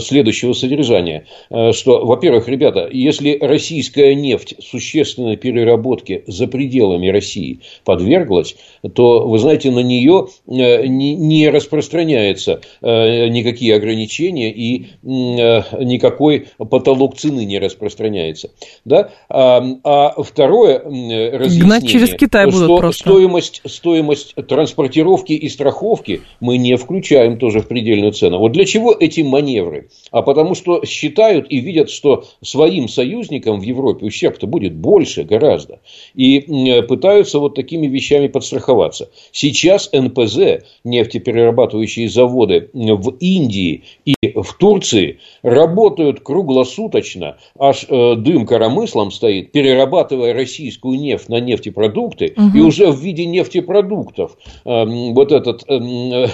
[0.00, 1.26] следующего содержания,
[1.72, 8.56] что, во-первых, ребята, если российская нефть существенной переработке за пределами России подверглась,
[8.94, 16.48] то, вы знаете, на нее нее э, не распространяется э, никакие ограничения и э, никакой
[16.58, 18.50] потолок цены не распространяется.
[18.84, 19.10] Да?
[19.28, 23.00] А, а второе разъяснение, через Китай что просто.
[23.00, 28.38] Стоимость, стоимость транспортировки и страховки мы не включаем тоже в предельную цену.
[28.38, 29.88] Вот для чего эти маневры?
[30.10, 35.80] А потому что считают и видят, что своим союзникам в Европе ущерб-то будет больше гораздо.
[36.14, 39.10] И пытаются вот такими вещами подстраховаться.
[39.32, 49.10] Сейчас НПЗ, нефтеперерабатывающие заводы в Индии и в Турции работают круглосуточно, аж э, дым коромыслом
[49.10, 52.56] стоит, перерабатывая российскую нефть на нефтепродукты, угу.
[52.56, 56.26] и уже в виде нефтепродуктов э, вот этот э,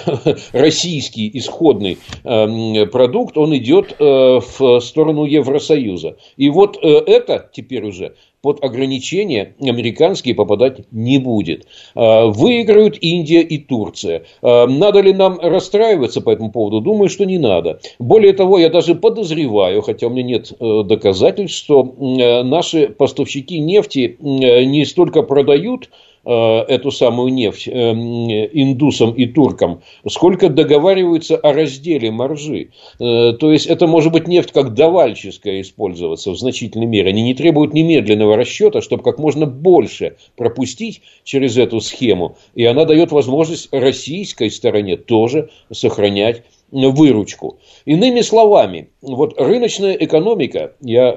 [0.53, 6.17] российский исходный э, продукт, он идет э, в сторону Евросоюза.
[6.37, 11.65] И вот э, это теперь уже под ограничения американские попадать не будет.
[11.95, 14.25] А, выиграют Индия и Турция.
[14.41, 16.81] А, надо ли нам расстраиваться по этому поводу?
[16.81, 17.79] Думаю, что не надо.
[17.99, 23.59] Более того, я даже подозреваю, хотя у меня нет э, доказательств, что э, наши поставщики
[23.59, 25.89] нефти э, не столько продают
[26.25, 32.69] эту самую нефть э, индусам и туркам, сколько договариваются о разделе маржи.
[32.99, 37.09] Э, то есть, это может быть нефть как давальческая использоваться в значительной мере.
[37.09, 42.37] Они не требуют немедленного расчета, чтобы как можно больше пропустить через эту схему.
[42.55, 47.59] И она дает возможность российской стороне тоже сохранять выручку.
[47.85, 51.15] Иными словами, вот рыночная экономика, я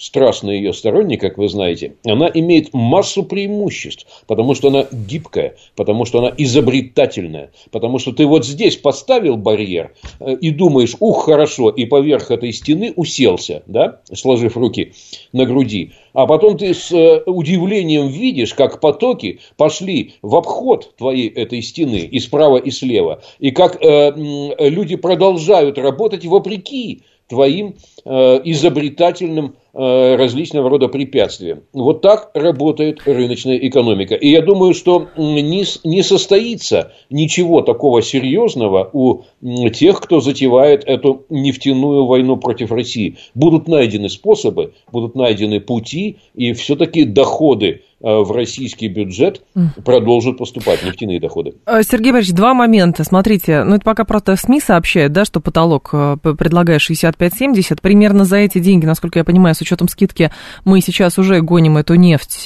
[0.00, 6.06] страстный ее сторонник, как вы знаете, она имеет массу преимуществ, потому что она гибкая, потому
[6.06, 11.68] что она изобретательная, потому что ты вот здесь поставил барьер э, и думаешь, ух, хорошо,
[11.68, 14.94] и поверх этой стены уселся, да, сложив руки
[15.32, 21.28] на груди, а потом ты с э, удивлением видишь, как потоки пошли в обход твоей
[21.28, 24.12] этой стены и справа, и слева, и как э,
[24.58, 31.60] люди продолжают работать вопреки твоим э, изобретательным различного рода препятствиям.
[31.72, 34.14] Вот так работает рыночная экономика.
[34.14, 39.22] И я думаю, что не, не состоится ничего такого серьезного у
[39.70, 43.16] тех, кто затевает эту нефтяную войну против России.
[43.34, 49.42] Будут найдены способы, будут найдены пути, и все-таки доходы Э, в российский бюджет
[49.84, 51.52] продолжат поступать нефтяные доходы.
[51.66, 53.04] Э, Сергей Борисович, два момента.
[53.04, 57.78] Смотрите, ну это пока просто СМИ сообщают, да, что потолок э, предлагает 65-70.
[57.82, 60.30] Примерно за эти деньги, насколько я понимаю, с учетом скидки,
[60.64, 62.44] мы сейчас уже гоним эту нефть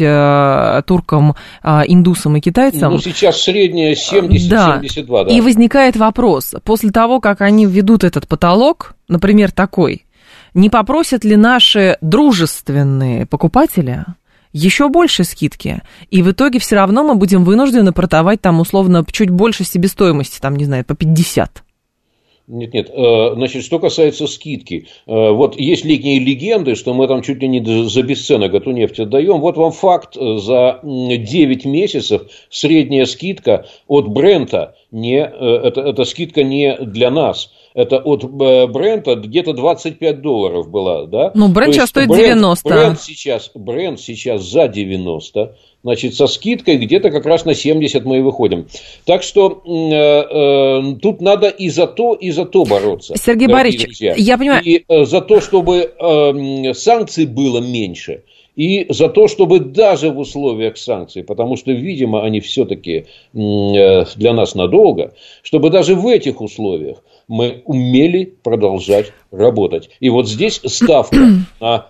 [0.86, 2.92] туркам, индусам и китайцам.
[2.92, 4.80] Ну, сейчас средняя 70-72, да.
[5.24, 5.30] да.
[5.30, 10.04] И возникает вопрос, после того, как они введут этот потолок, например, такой,
[10.54, 14.04] не попросят ли наши дружественные покупатели
[14.52, 15.82] еще больше скидки.
[16.10, 20.54] И в итоге все равно мы будем вынуждены продавать там условно чуть больше себестоимости, там,
[20.54, 21.63] не знаю, по 50.
[22.46, 22.90] Нет, нет.
[22.90, 24.86] Э, значит, что касается скидки.
[25.06, 29.00] Э, вот есть летние легенды, что мы там чуть ли не за бесценок эту нефть
[29.00, 29.40] отдаем.
[29.40, 30.14] Вот вам факт.
[30.14, 37.50] За 9 месяцев средняя скидка от Брента, не, э, это, это скидка не для нас–
[37.74, 41.32] это от э, Брента где-то 25 долларов была, да?
[41.34, 42.68] Ну, Брент сейчас стоит 90.
[42.68, 45.56] Бренд сейчас, бренд сейчас за 90.
[45.84, 48.66] Значит, со скидкой где-то как раз на 70 мы и выходим.
[49.04, 53.14] Так что э, э, тут надо и за то, и за то бороться.
[53.16, 54.14] Сергей Борисович, друзья.
[54.16, 54.62] я понимаю.
[54.64, 58.22] И э, за то, чтобы э, санкций было меньше–
[58.56, 64.32] и за то, чтобы даже в условиях санкций, потому что, видимо, они все-таки э, для
[64.32, 69.90] нас надолго, чтобы даже в этих условиях мы умели продолжать работать.
[70.00, 71.16] И вот здесь ставка
[71.60, 71.86] на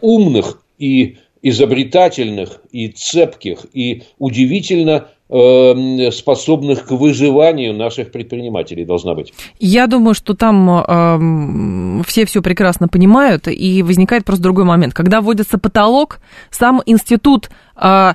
[0.00, 1.16] умных и
[1.48, 9.34] изобретательных, и цепких, и удивительно Эм, способных к выживанию наших предпринимателей должна быть.
[9.58, 14.94] Я думаю, что там э, все все прекрасно понимают, и возникает просто другой момент.
[14.94, 18.12] Когда вводится потолок, сам институт, э,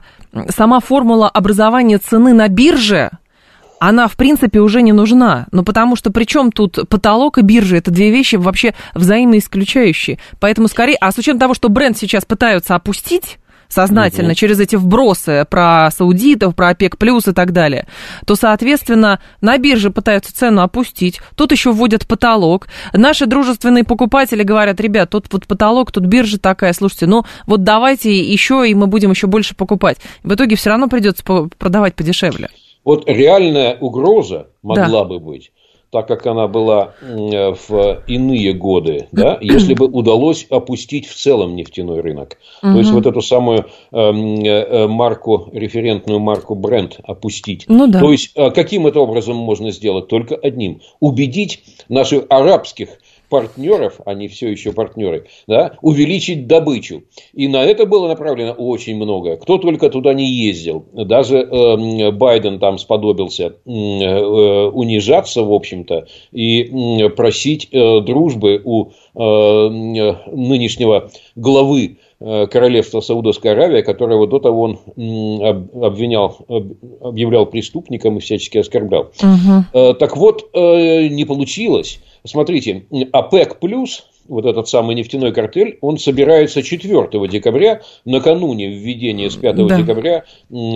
[0.55, 3.11] сама формула образования цены на бирже,
[3.81, 5.47] она, в принципе, уже не нужна.
[5.51, 10.19] Ну, потому что причем тут потолок и биржа, это две вещи вообще взаимоисключающие.
[10.39, 13.39] Поэтому скорее, а с учетом того, что бренд сейчас пытаются опустить,
[13.69, 14.35] сознательно угу.
[14.35, 17.87] через эти вбросы про саудитов, про ОПЕК плюс и так далее,
[18.27, 22.67] то, соответственно, на бирже пытаются цену опустить, тут еще вводят потолок.
[22.93, 28.15] Наши дружественные покупатели говорят, ребят, тут вот потолок, тут биржа такая, слушайте, ну вот давайте
[28.15, 29.97] еще, и мы будем еще больше покупать.
[30.21, 32.49] В итоге все равно придется продавать подешевле.
[32.83, 35.05] Вот реальная угроза могла да.
[35.05, 35.51] бы быть
[35.91, 41.99] так как она была в иные годы, да, если бы удалось опустить в целом нефтяной
[41.99, 42.37] рынок.
[42.63, 42.71] Угу.
[42.71, 47.65] То есть вот эту самую эм, э, марку, референтную марку бренд опустить.
[47.67, 47.99] Ну, да.
[47.99, 50.07] То есть э, каким это образом можно сделать?
[50.07, 50.79] Только одним.
[51.01, 52.89] Убедить наших арабских
[53.31, 57.03] партнеров, они все еще партнеры, да, увеличить добычу.
[57.33, 59.37] И на это было направлено очень много.
[59.37, 60.85] Кто только туда не ездил.
[60.93, 68.89] Даже э, Байден там сподобился э, унижаться, в общем-то, и э, просить э, дружбы у
[68.89, 72.10] э, нынешнего главы э,
[72.51, 74.79] королевства Саудовской Аравии, которого до того он
[75.83, 76.37] обвинял,
[77.01, 79.11] объявлял преступником и всячески оскорблял.
[79.21, 79.93] Угу.
[79.95, 81.99] Так вот, не получилось.
[82.23, 89.35] Смотрите, ОПЕК плюс, вот этот самый нефтяной картель, он собирается 4 декабря, накануне введения с
[89.35, 89.77] 5 да.
[89.77, 90.23] декабря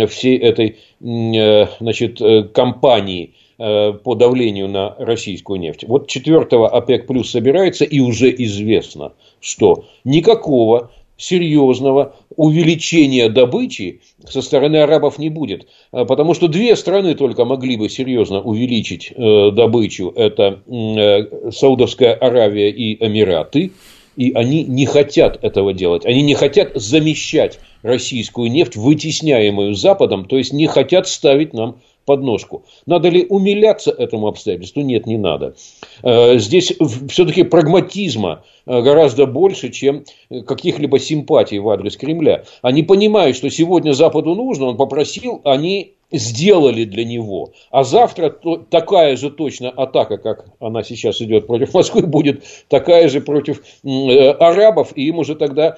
[0.08, 5.86] всей этой э, значит, э, кампании э, по давлению на российскую нефть.
[5.88, 14.78] Вот 4 ОПЕК плюс собирается, и уже известно, что никакого серьезного увеличения добычи со стороны
[14.78, 15.67] арабов не будет.
[15.91, 20.12] А, потому что две страны только могли бы серьезно увеличить э, добычу.
[20.15, 23.71] Это э, Саудовская Аравия и Эмираты.
[24.17, 26.06] И они не хотят этого делать.
[26.06, 30.25] Они не хотят замещать российскую нефть, вытесняемую Западом.
[30.25, 32.63] То есть не хотят ставить нам подножку.
[32.86, 34.82] Надо ли умиляться этому обстоятельству?
[34.82, 35.56] Нет, не надо.
[36.04, 36.74] Э, здесь
[37.10, 42.46] все-таки прагматизма э, гораздо больше, чем каких-либо симпатий в адрес Кремля.
[42.62, 47.51] Они понимают, что сегодня Западу нужно, он попросил, они сделали для него.
[47.72, 48.36] А завтра
[48.70, 54.30] такая же точно атака, как она сейчас идет против Москвы, будет такая же против э,
[54.32, 55.78] арабов, и им уже тогда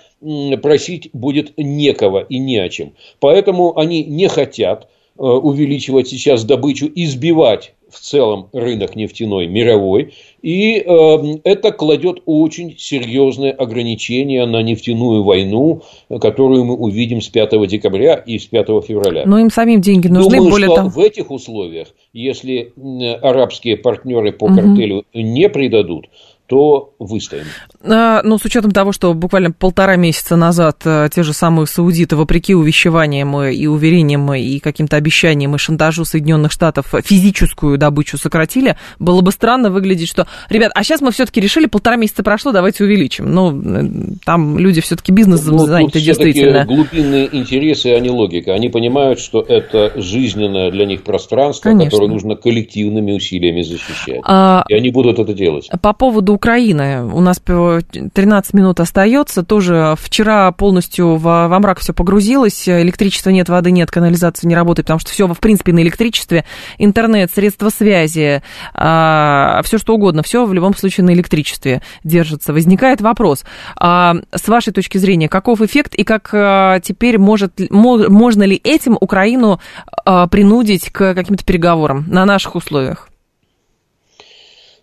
[0.61, 2.93] просить будет некого и не о чем.
[3.19, 4.87] Поэтому они не хотят э,
[5.17, 13.51] увеличивать сейчас добычу, избивать в целом рынок нефтяной мировой, и э, это кладет очень серьезные
[13.51, 15.83] ограничения на нефтяную войну,
[16.21, 19.23] которую мы увидим с 5 декабря и с 5 февраля.
[19.25, 20.89] Но им самим деньги нужны, Думаю, более что того.
[20.89, 22.73] в этих условиях, если
[23.21, 25.05] арабские партнеры по картелю угу.
[25.13, 26.07] не придадут,
[26.47, 27.43] то выстоим.
[27.83, 32.15] А, ну, с учетом того, что буквально полтора месяца назад а, те же самые саудиты,
[32.15, 39.21] вопреки увещеваниям и уверениям и каким-то обещаниям и шантажу Соединенных Штатов физическую добычу сократили, было
[39.21, 43.31] бы странно выглядеть, что, ребят, а сейчас мы все-таки решили, полтора месяца прошло, давайте увеличим.
[43.33, 46.65] Ну, там люди все-таки бизнесом ну, заняты действительно.
[46.65, 48.53] глубинные интересы, а не логика.
[48.53, 51.91] Они понимают, что это жизненное для них пространство, Конечно.
[51.91, 54.21] которое нужно коллективными усилиями защищать.
[54.23, 54.63] А...
[54.69, 55.69] И они будут это делать.
[55.81, 57.03] По поводу Украины.
[57.03, 59.41] У нас 13 минут остается.
[59.41, 62.69] Тоже вчера полностью в, во мрак все погрузилось.
[62.69, 66.45] Электричества нет, воды нет, канализация не работает, потому что все, в принципе, на электричестве.
[66.77, 68.43] Интернет, средства связи,
[68.75, 72.53] а, все что угодно, все в любом случае на электричестве держится.
[72.53, 73.43] Возникает вопрос,
[73.75, 78.95] а, с вашей точки зрения, каков эффект и как а, теперь может, можно ли этим
[79.01, 79.59] Украину
[80.05, 83.09] а, принудить к каким-то переговорам на наших условиях?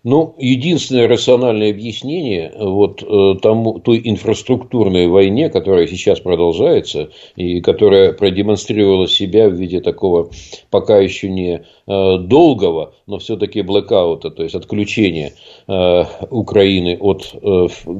[0.05, 8.13] Ну, единственное рациональное объяснение вот э, тому, той инфраструктурной войне, которая сейчас продолжается и которая
[8.13, 10.29] продемонстрировала себя в виде такого
[10.69, 15.33] пока еще не э, долгого, но все-таки блэкаута, то есть отключения
[15.67, 17.33] э, Украины от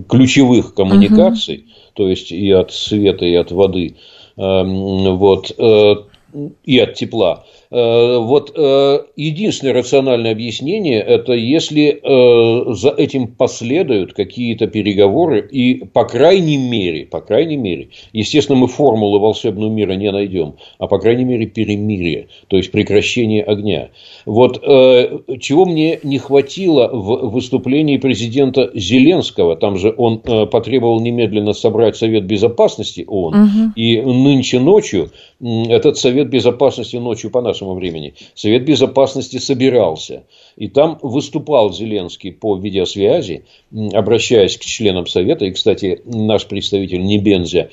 [0.08, 1.72] ключевых коммуникаций, угу.
[1.96, 3.96] то есть и от света, и от воды,
[4.38, 7.46] эм, вот, и от тепла
[7.76, 16.06] вот э, единственное рациональное объяснение– это если э, за этим последуют какие-то переговоры и, по
[16.06, 21.26] крайней мере, по крайней мере, естественно, мы формулы волшебного мира не найдем, а, по крайней
[21.26, 23.90] мере, перемирие, то есть прекращение огня.
[24.26, 31.98] Вот чего мне не хватило в выступлении президента Зеленского, там же он потребовал немедленно собрать
[31.98, 33.72] Совет Безопасности ООН, угу.
[33.76, 35.12] и нынче ночью
[35.42, 40.24] этот Совет Безопасности ночью по нашему времени, Совет Безопасности собирался.
[40.56, 43.46] И там выступал Зеленский по видеосвязи,
[43.94, 45.46] обращаясь к членам Совета.
[45.46, 47.70] И, кстати, наш представитель Небензя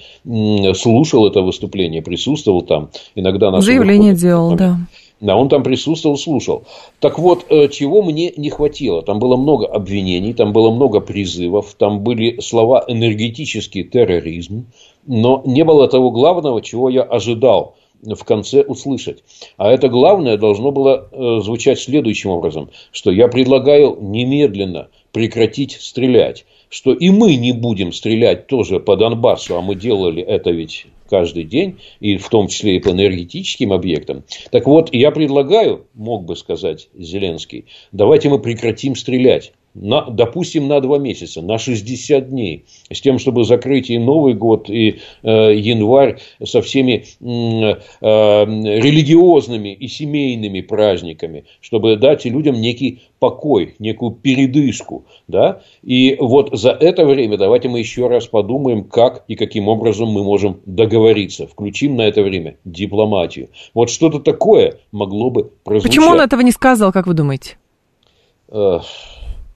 [0.75, 2.91] слушал это выступление, присутствовал там.
[3.15, 4.79] Иногда нас Заявление делал, да.
[5.23, 6.65] Да, он там присутствовал, слушал.
[6.99, 9.03] Так вот, э, чего мне не хватило?
[9.03, 14.67] Там было много обвинений, там было много призывов, там были слова энергетический терроризм,
[15.07, 19.23] но не было того главного, чего я ожидал в конце услышать.
[19.57, 26.45] А это главное должно было э, звучать следующим образом, что я предлагаю немедленно прекратить стрелять,
[26.69, 31.45] что и мы не будем стрелять тоже по Донбассу, а мы делали это ведь каждый
[31.45, 34.25] день, и в том числе и по энергетическим объектам.
[34.51, 40.81] Так вот, я предлагаю, мог бы сказать Зеленский, давайте мы прекратим стрелять на, допустим, на
[40.81, 46.19] два месяца, на 60 дней, с тем, чтобы закрыть и Новый год, и э, январь
[46.45, 55.07] со всеми э, религиозными и семейными праздниками, чтобы дать людям некий покой, некую передышку.
[55.29, 55.63] Да?
[55.83, 60.23] И вот за это время давайте мы еще раз подумаем, как и каким образом мы
[60.23, 61.47] можем договориться.
[61.47, 63.49] Включим на это время дипломатию.
[63.75, 65.97] Вот что-то такое могло бы прозвучать.
[65.97, 67.57] Почему он этого не сказал, как вы думаете?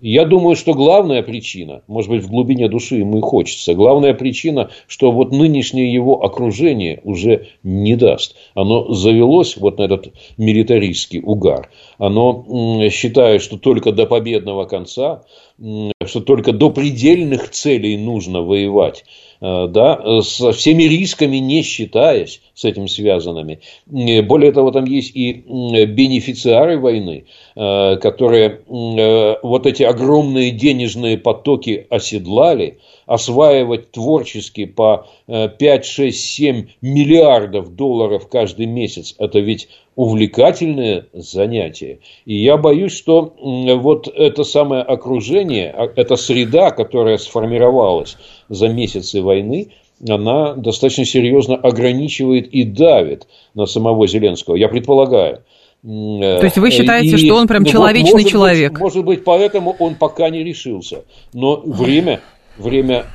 [0.01, 4.71] Я думаю, что главная причина, может быть, в глубине души ему и хочется, главная причина,
[4.87, 8.37] что вот нынешнее его окружение уже не даст.
[8.55, 11.71] Оно завелось вот на этот милитаристский угар.
[11.97, 12.45] Оно
[12.91, 15.23] считает, что только до победного конца,
[15.59, 19.05] что только до предельных целей нужно воевать.
[19.41, 23.61] Э, да, со всеми рисками не считаясь с этим связанными.
[23.87, 31.87] Более того, там есть и бенефициары войны, э, которые э, вот эти огромные денежные потоки
[31.91, 42.01] оседлали, осваивать творчески по 5, 6, 7 миллиардов долларов каждый месяц, это ведь увлекательное занятие.
[42.27, 48.17] И я боюсь, что вот это самое окружение, а, эта среда, которая сформировалась
[48.49, 49.69] за месяцы войны,
[50.07, 54.57] она достаточно серьезно ограничивает и давит на самого Зеленского.
[54.57, 55.43] Я предполагаю,
[55.83, 58.73] То есть вы считаете, и, что он прям ну, человечный может человек?
[58.73, 61.05] Быть, может быть, поэтому он пока не решился.
[61.33, 62.21] Но время,
[62.59, 63.07] время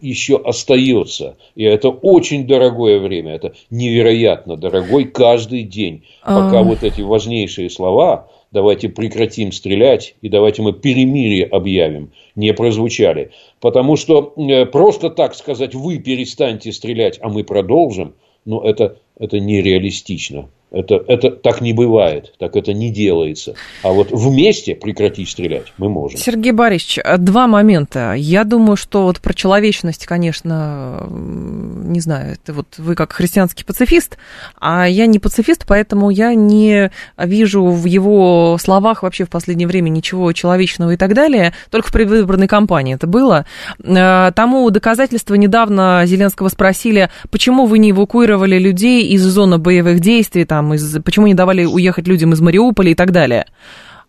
[0.00, 1.36] еще остается.
[1.54, 3.34] И это очень дорогое время.
[3.34, 6.04] Это невероятно дорогой каждый день.
[6.24, 13.30] Пока вот эти важнейшие слова давайте прекратим стрелять и давайте мы перемирие объявим, не прозвучали.
[13.60, 18.14] Потому что э, просто так сказать, вы перестаньте стрелять, а мы продолжим,
[18.44, 20.48] ну, это, это нереалистично.
[20.70, 23.54] Это, это так не бывает, так это не делается.
[23.82, 26.18] А вот вместе прекратить стрелять мы можем.
[26.18, 28.14] Сергей Борисович, два момента.
[28.16, 34.16] Я думаю, что вот про человечность, конечно, не знаю, это вот вы как христианский пацифист,
[34.60, 39.88] а я не пацифист, поэтому я не вижу в его словах вообще в последнее время
[39.88, 41.52] ничего человечного и так далее.
[41.70, 43.44] Только в предвыборной кампании это было.
[43.82, 50.44] Э, тому доказательства недавно Зеленского спросили, почему вы не эвакуировали людей из зоны боевых действий,
[50.44, 53.46] там, там, из, почему не давали уехать людям из Мариуполя и так далее.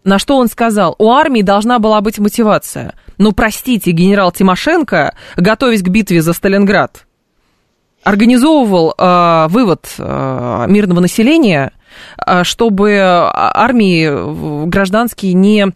[0.03, 2.95] На что он сказал, у армии должна была быть мотивация.
[3.17, 7.05] Ну, простите, генерал Тимошенко, готовясь к битве за Сталинград,
[8.03, 11.71] организовывал э, вывод э, мирного населения,
[12.25, 15.67] э, чтобы армии гражданские не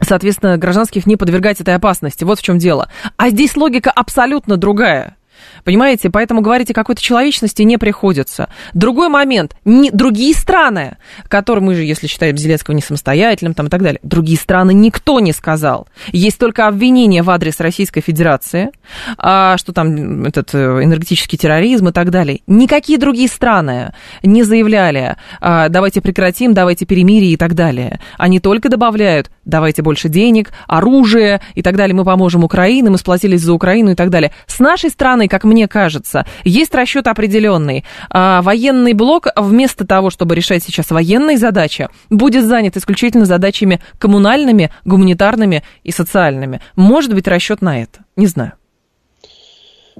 [0.00, 2.24] соответственно, гражданских не подвергать этой опасности.
[2.24, 2.88] Вот в чем дело.
[3.16, 5.16] А здесь логика абсолютно другая.
[5.64, 6.10] Понимаете?
[6.10, 8.48] Поэтому говорить о какой-то человечности не приходится.
[8.74, 9.56] Другой момент.
[9.64, 10.98] Не, другие страны,
[11.28, 15.20] которые мы же, если считаем Зеленского не самостоятельным там, и так далее, другие страны никто
[15.20, 15.88] не сказал.
[16.12, 18.70] Есть только обвинения в адрес Российской Федерации,
[19.16, 22.40] а, что там этот э, энергетический терроризм и так далее.
[22.46, 28.00] Никакие другие страны не заявляли, а, давайте прекратим, давайте перемирие и так далее.
[28.18, 33.40] Они только добавляют, давайте больше денег, оружие и так далее, мы поможем Украине, мы сплотились
[33.40, 34.32] за Украину и так далее.
[34.46, 37.84] С нашей стороны, как мне кажется, есть расчет определенный.
[38.10, 44.70] А, военный блок вместо того, чтобы решать сейчас военные задачи, будет занят исключительно задачами коммунальными,
[44.84, 46.60] гуманитарными и социальными.
[46.76, 48.04] Может быть расчет на это?
[48.16, 48.52] Не знаю.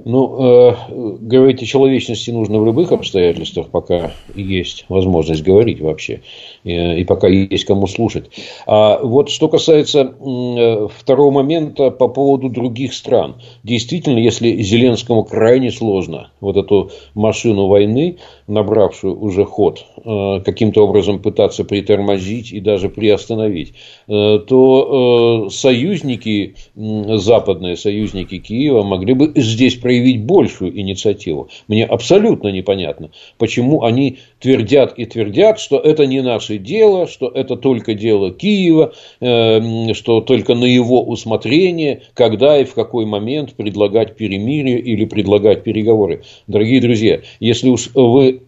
[0.03, 0.75] Ну, э,
[1.21, 6.21] говорить о человечности нужно в любых обстоятельствах, пока есть возможность говорить вообще,
[6.65, 8.25] э, и пока есть кому слушать.
[8.67, 13.35] А вот что касается э, второго момента по поводу других стран.
[13.63, 18.17] Действительно, если Зеленскому крайне сложно вот эту машину войны,
[18.47, 23.73] набравшую уже ход, э, каким-то образом пытаться притормозить и даже приостановить,
[24.07, 31.49] э, то э, союзники, западные союзники Киева могли бы здесь проявить большую инициативу.
[31.67, 37.55] Мне абсолютно непонятно, почему они твердят и твердят, что это не наше дело, что это
[37.55, 44.79] только дело Киева, что только на его усмотрение, когда и в какой момент предлагать перемирие
[44.79, 46.23] или предлагать переговоры.
[46.47, 48.41] Дорогие друзья, если уж вы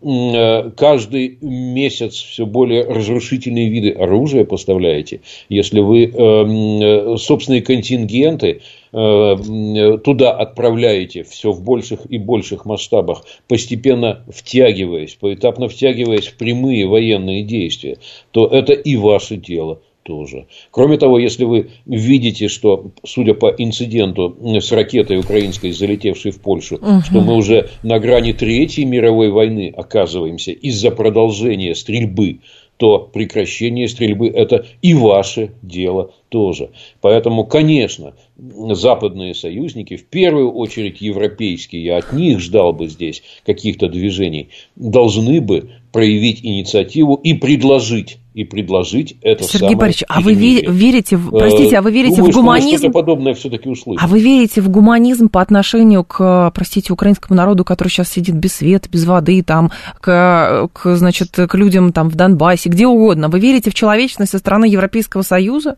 [0.75, 11.23] каждый месяц все более разрушительные виды оружия поставляете, если вы собственные контингенты Э, туда отправляете
[11.23, 17.97] все в больших и больших масштабах, постепенно втягиваясь, поэтапно втягиваясь в прямые военные действия,
[18.31, 20.47] то это и ваше дело тоже.
[20.71, 26.75] Кроме того, если вы видите, что, судя по инциденту с ракетой украинской, залетевшей в Польшу,
[26.77, 27.01] угу.
[27.01, 32.39] что мы уже на грани Третьей мировой войны оказываемся из-за продолжения стрельбы
[32.77, 36.71] то прекращение стрельбы– это и ваше дело тоже.
[37.01, 43.87] Поэтому, конечно, западные союзники, в первую очередь европейские, я от них ждал бы здесь каких-то
[43.87, 50.33] движений, должны бы проявить инициативу и предложить и предложить это Сергей самое Борисович, а вы
[50.35, 52.83] верите, в, простите, а вы верите Думаю, в гуманизм?
[52.83, 53.99] Что подобное все-таки услышим.
[53.99, 58.53] А вы верите в гуманизм по отношению к, простите, украинскому народу, который сейчас сидит без
[58.53, 63.27] света, без воды, там, к, к, значит, к людям там в Донбассе, где угодно?
[63.27, 65.77] Вы верите в человечность со стороны Европейского Союза?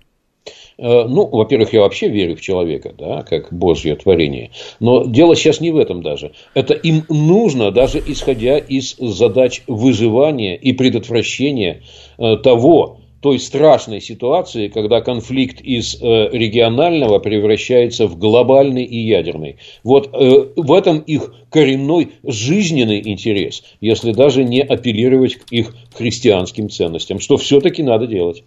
[0.80, 4.52] Э, ну, во-первых, я вообще верю в человека, да, как Божье творение.
[4.80, 6.32] Но дело сейчас не в этом даже.
[6.54, 11.84] Это им нужно, даже исходя из задач выживания и предотвращения
[12.18, 19.58] э, того, той страшной ситуации, когда конфликт из э, регионального превращается в глобальный и ядерный.
[19.84, 27.20] Вот в этом их коренной жизненный интерес, если даже не апеллировать к их христианским ценностям,
[27.20, 28.46] что все-таки надо делать.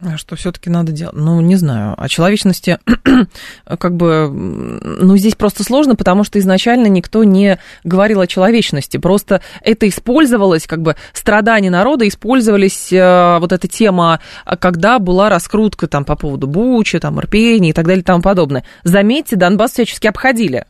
[0.00, 1.14] А что все-таки надо делать?
[1.14, 1.94] Ну, не знаю.
[1.96, 2.78] О человечности,
[3.78, 8.96] как бы, ну, здесь просто сложно, потому что изначально никто не говорил о человечности.
[8.96, 14.20] Просто это использовалось, как бы, страдания народа использовались, э, вот эта тема,
[14.58, 18.64] когда была раскрутка там по поводу Бучи, там, Ирпени и так далее и тому подобное.
[18.82, 20.66] Заметьте, Донбасс всячески обходили.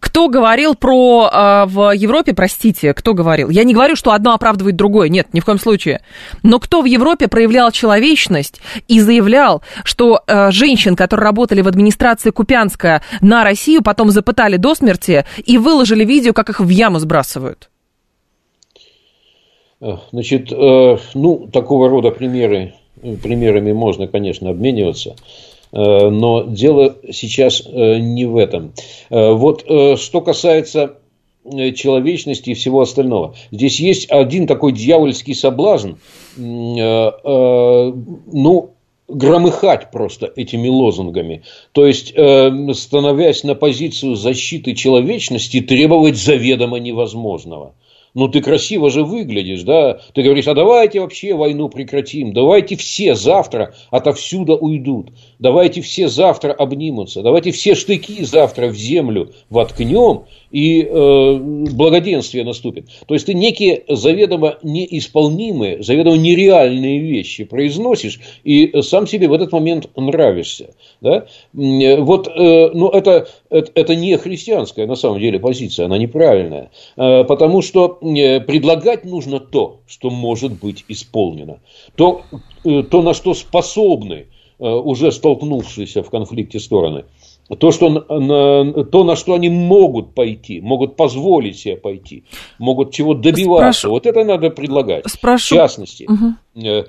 [0.00, 3.50] Кто говорил про э, в Европе, простите, кто говорил?
[3.50, 6.00] Я не говорю, что одно оправдывает другое, нет, ни в коем случае.
[6.42, 12.30] Но кто в Европе проявлял человечность и заявлял, что э, женщин, которые работали в администрации
[12.30, 17.70] Купянска на Россию, потом запытали до смерти и выложили видео, как их в яму сбрасывают?
[20.12, 22.74] Значит, э, ну, такого рода примеры,
[23.22, 25.16] примерами можно, конечно, обмениваться.
[25.74, 28.72] Э, но дело сейчас э, не в этом.
[29.10, 29.64] Э, вот
[29.98, 30.98] что касается
[31.44, 33.34] человечности и всего остального.
[33.50, 35.96] Здесь есть один такой дьявольский соблазн,
[36.38, 37.10] ну,
[39.08, 41.42] громыхать просто этими лозунгами.
[41.72, 47.74] То есть, становясь на позицию защиты человечности, требовать заведомо невозможного
[48.14, 53.14] ну ты красиво же выглядишь, да, ты говоришь, а давайте вообще войну прекратим, давайте все
[53.14, 60.24] завтра отовсюду уйдут, давайте все завтра обнимутся, давайте все штыки завтра в землю воткнем,
[60.54, 61.38] и э,
[61.72, 62.86] благоденствие наступит.
[63.08, 69.50] То есть ты некие заведомо неисполнимые, заведомо нереальные вещи произносишь, и сам себе в этот
[69.50, 70.76] момент нравишься.
[71.00, 71.26] Да?
[71.52, 76.70] Вот, э, ну, это, это, это не христианская на самом деле позиция, она неправильная.
[76.96, 81.62] Э, потому что э, предлагать нужно то, что может быть исполнено.
[81.96, 82.22] То,
[82.64, 84.28] э, то на что способны
[84.60, 87.06] э, уже столкнувшиеся в конфликте стороны
[87.48, 92.24] то, что, на, то, на что они могут пойти, могут позволить себе пойти,
[92.58, 93.80] могут чего добиваться.
[93.80, 93.90] Спрошу.
[93.90, 95.04] Вот это надо предлагать.
[95.08, 95.54] Спрошу.
[95.54, 96.84] В частности, угу.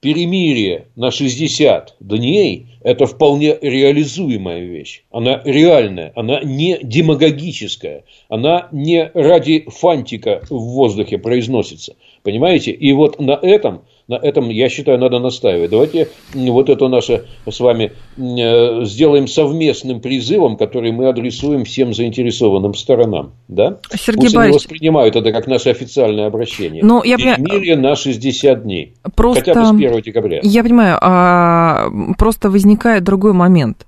[0.00, 5.04] перемирие на 60 дней– это вполне реализуемая вещь.
[5.12, 11.94] Она реальная, она не демагогическая, она не ради фантика в воздухе произносится.
[12.24, 12.72] Понимаете?
[12.72, 15.70] И вот на этом– на этом, я считаю, надо настаивать.
[15.70, 22.72] Давайте вот это наше с вами э, сделаем совместным призывом, который мы адресуем всем заинтересованным
[22.72, 23.32] сторонам.
[23.48, 23.78] Да?
[23.94, 26.82] Сергей Пусть они воспринимают это как наше официальное обращение.
[26.82, 28.94] Но ну, я Перемирие на 60 дней.
[29.14, 29.44] Просто...
[29.44, 30.40] Хотя бы с 1 декабря.
[30.42, 33.86] Я понимаю, а просто возникает другой момент.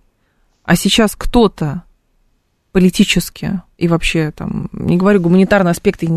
[0.64, 1.84] А сейчас кто-то
[2.72, 6.08] политически и вообще там, не говорю гуманитарные аспекты,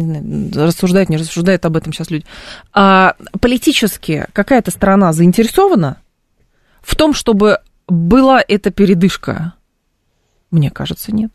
[0.53, 2.25] рассуждают, не рассуждают об этом сейчас люди,
[2.73, 5.97] а политически какая-то страна заинтересована
[6.81, 9.53] в том, чтобы была эта передышка?
[10.51, 11.31] Мне кажется, нет.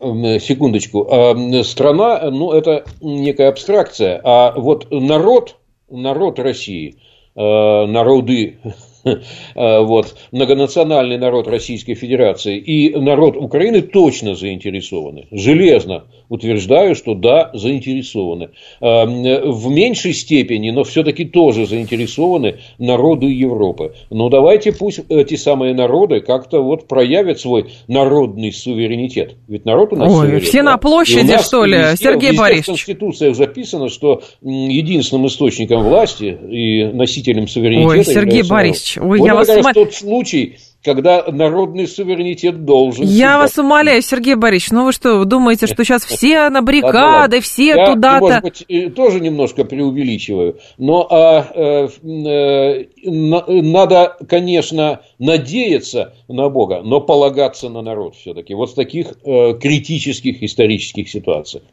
[0.00, 1.08] Секундочку.
[1.10, 5.56] А, страна, ну, это некая абстракция, а вот народ,
[5.90, 6.96] народ России,
[7.34, 8.70] а, народы Э,
[9.54, 15.26] вот, многонациональный народ Российской Федерации и народ Украины точно заинтересованы.
[15.30, 18.50] Железно утверждаю, что да, заинтересованы.
[18.80, 23.94] Э, в меньшей степени, но все-таки тоже заинтересованы народы Европы.
[24.10, 29.36] Но давайте пусть эти самые народы как-то вот проявят свой народный суверенитет.
[29.48, 30.40] Ведь народ у нас Ой, суверен.
[30.44, 30.72] Все да?
[30.72, 32.64] на площади, что ли, везде, Сергей везде Борисович?
[32.64, 39.26] в Конституциях записано, что единственным источником власти и носителем суверенитета Ой, Сергей Борисович, Ой, вот
[39.26, 39.72] я вас ума...
[39.72, 43.04] тот случай, когда народный суверенитет должен.
[43.04, 43.38] Я себя...
[43.38, 47.74] вас умоляю, Сергей Борисович, ну вы что, вы думаете, что сейчас все на баррикады, все
[47.86, 48.20] туда-то...
[48.20, 57.00] может быть, тоже немножко преувеличиваю, но а, э, э, надо, конечно, надеяться на Бога, но
[57.00, 58.54] полагаться на народ все-таки.
[58.54, 61.64] Вот в таких э, критических исторических ситуациях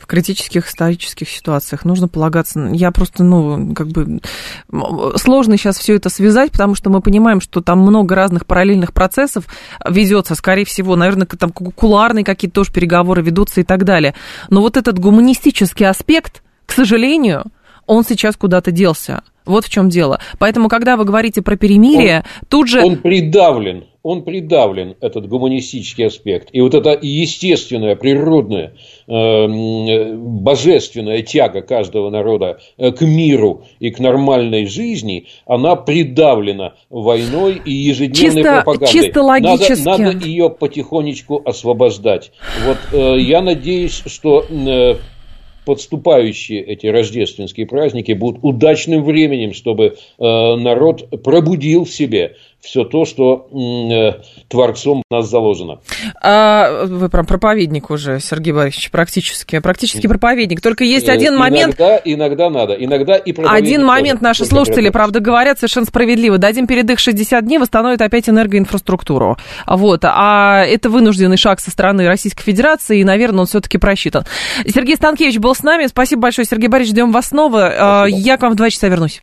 [0.00, 2.68] в критических исторических ситуациях нужно полагаться.
[2.72, 4.20] Я просто, ну, как бы
[5.16, 9.44] сложно сейчас все это связать, потому что мы понимаем, что там много разных параллельных процессов
[9.88, 14.14] ведется, скорее всего, наверное, там куларные какие-то тоже переговоры ведутся и так далее.
[14.50, 17.44] Но вот этот гуманистический аспект, к сожалению,
[17.86, 19.22] он сейчас куда-то делся.
[19.44, 20.20] Вот в чем дело.
[20.38, 22.82] Поэтому, когда вы говорите про перемирие, он, тут же...
[22.82, 26.48] Он придавлен, он придавлен, этот гуманистический аспект.
[26.52, 28.72] И вот эта естественная, природная,
[29.06, 37.60] э, божественная тяга каждого народа э, к миру и к нормальной жизни, она придавлена войной
[37.62, 38.92] и ежедневной чисто, пропагандой.
[38.92, 39.84] Чисто логически.
[39.84, 42.32] Надо, надо ее потихонечку освобождать.
[42.66, 44.42] Вот э, я надеюсь, что...
[44.48, 44.94] Э,
[45.68, 53.04] подступающие эти рождественские праздники будут удачным временем, чтобы э, народ пробудил в себе все то,
[53.04, 55.78] что э, Творцом у нас заложено.
[56.20, 60.60] А, вы прям проповедник уже, Сергей Борисович, практически, практически проповедник.
[60.60, 61.80] Только есть один иногда, момент...
[62.04, 66.38] Иногда надо, иногда и Один момент наши слушатели, правда, говорят совершенно справедливо.
[66.38, 69.38] Дадим передых 60 дней, восстановит опять энергоинфраструктуру.
[69.66, 70.00] Вот.
[70.04, 74.24] А это вынужденный шаг со стороны Российской Федерации, и, наверное, он все-таки просчитан.
[74.66, 75.86] Сергей Станкевич был с нами.
[75.86, 77.66] Спасибо большое, Сергей Борисович, ждем вас снова.
[77.66, 78.26] А, Спасибо.
[78.26, 79.16] Я к вам в два часа вернусь.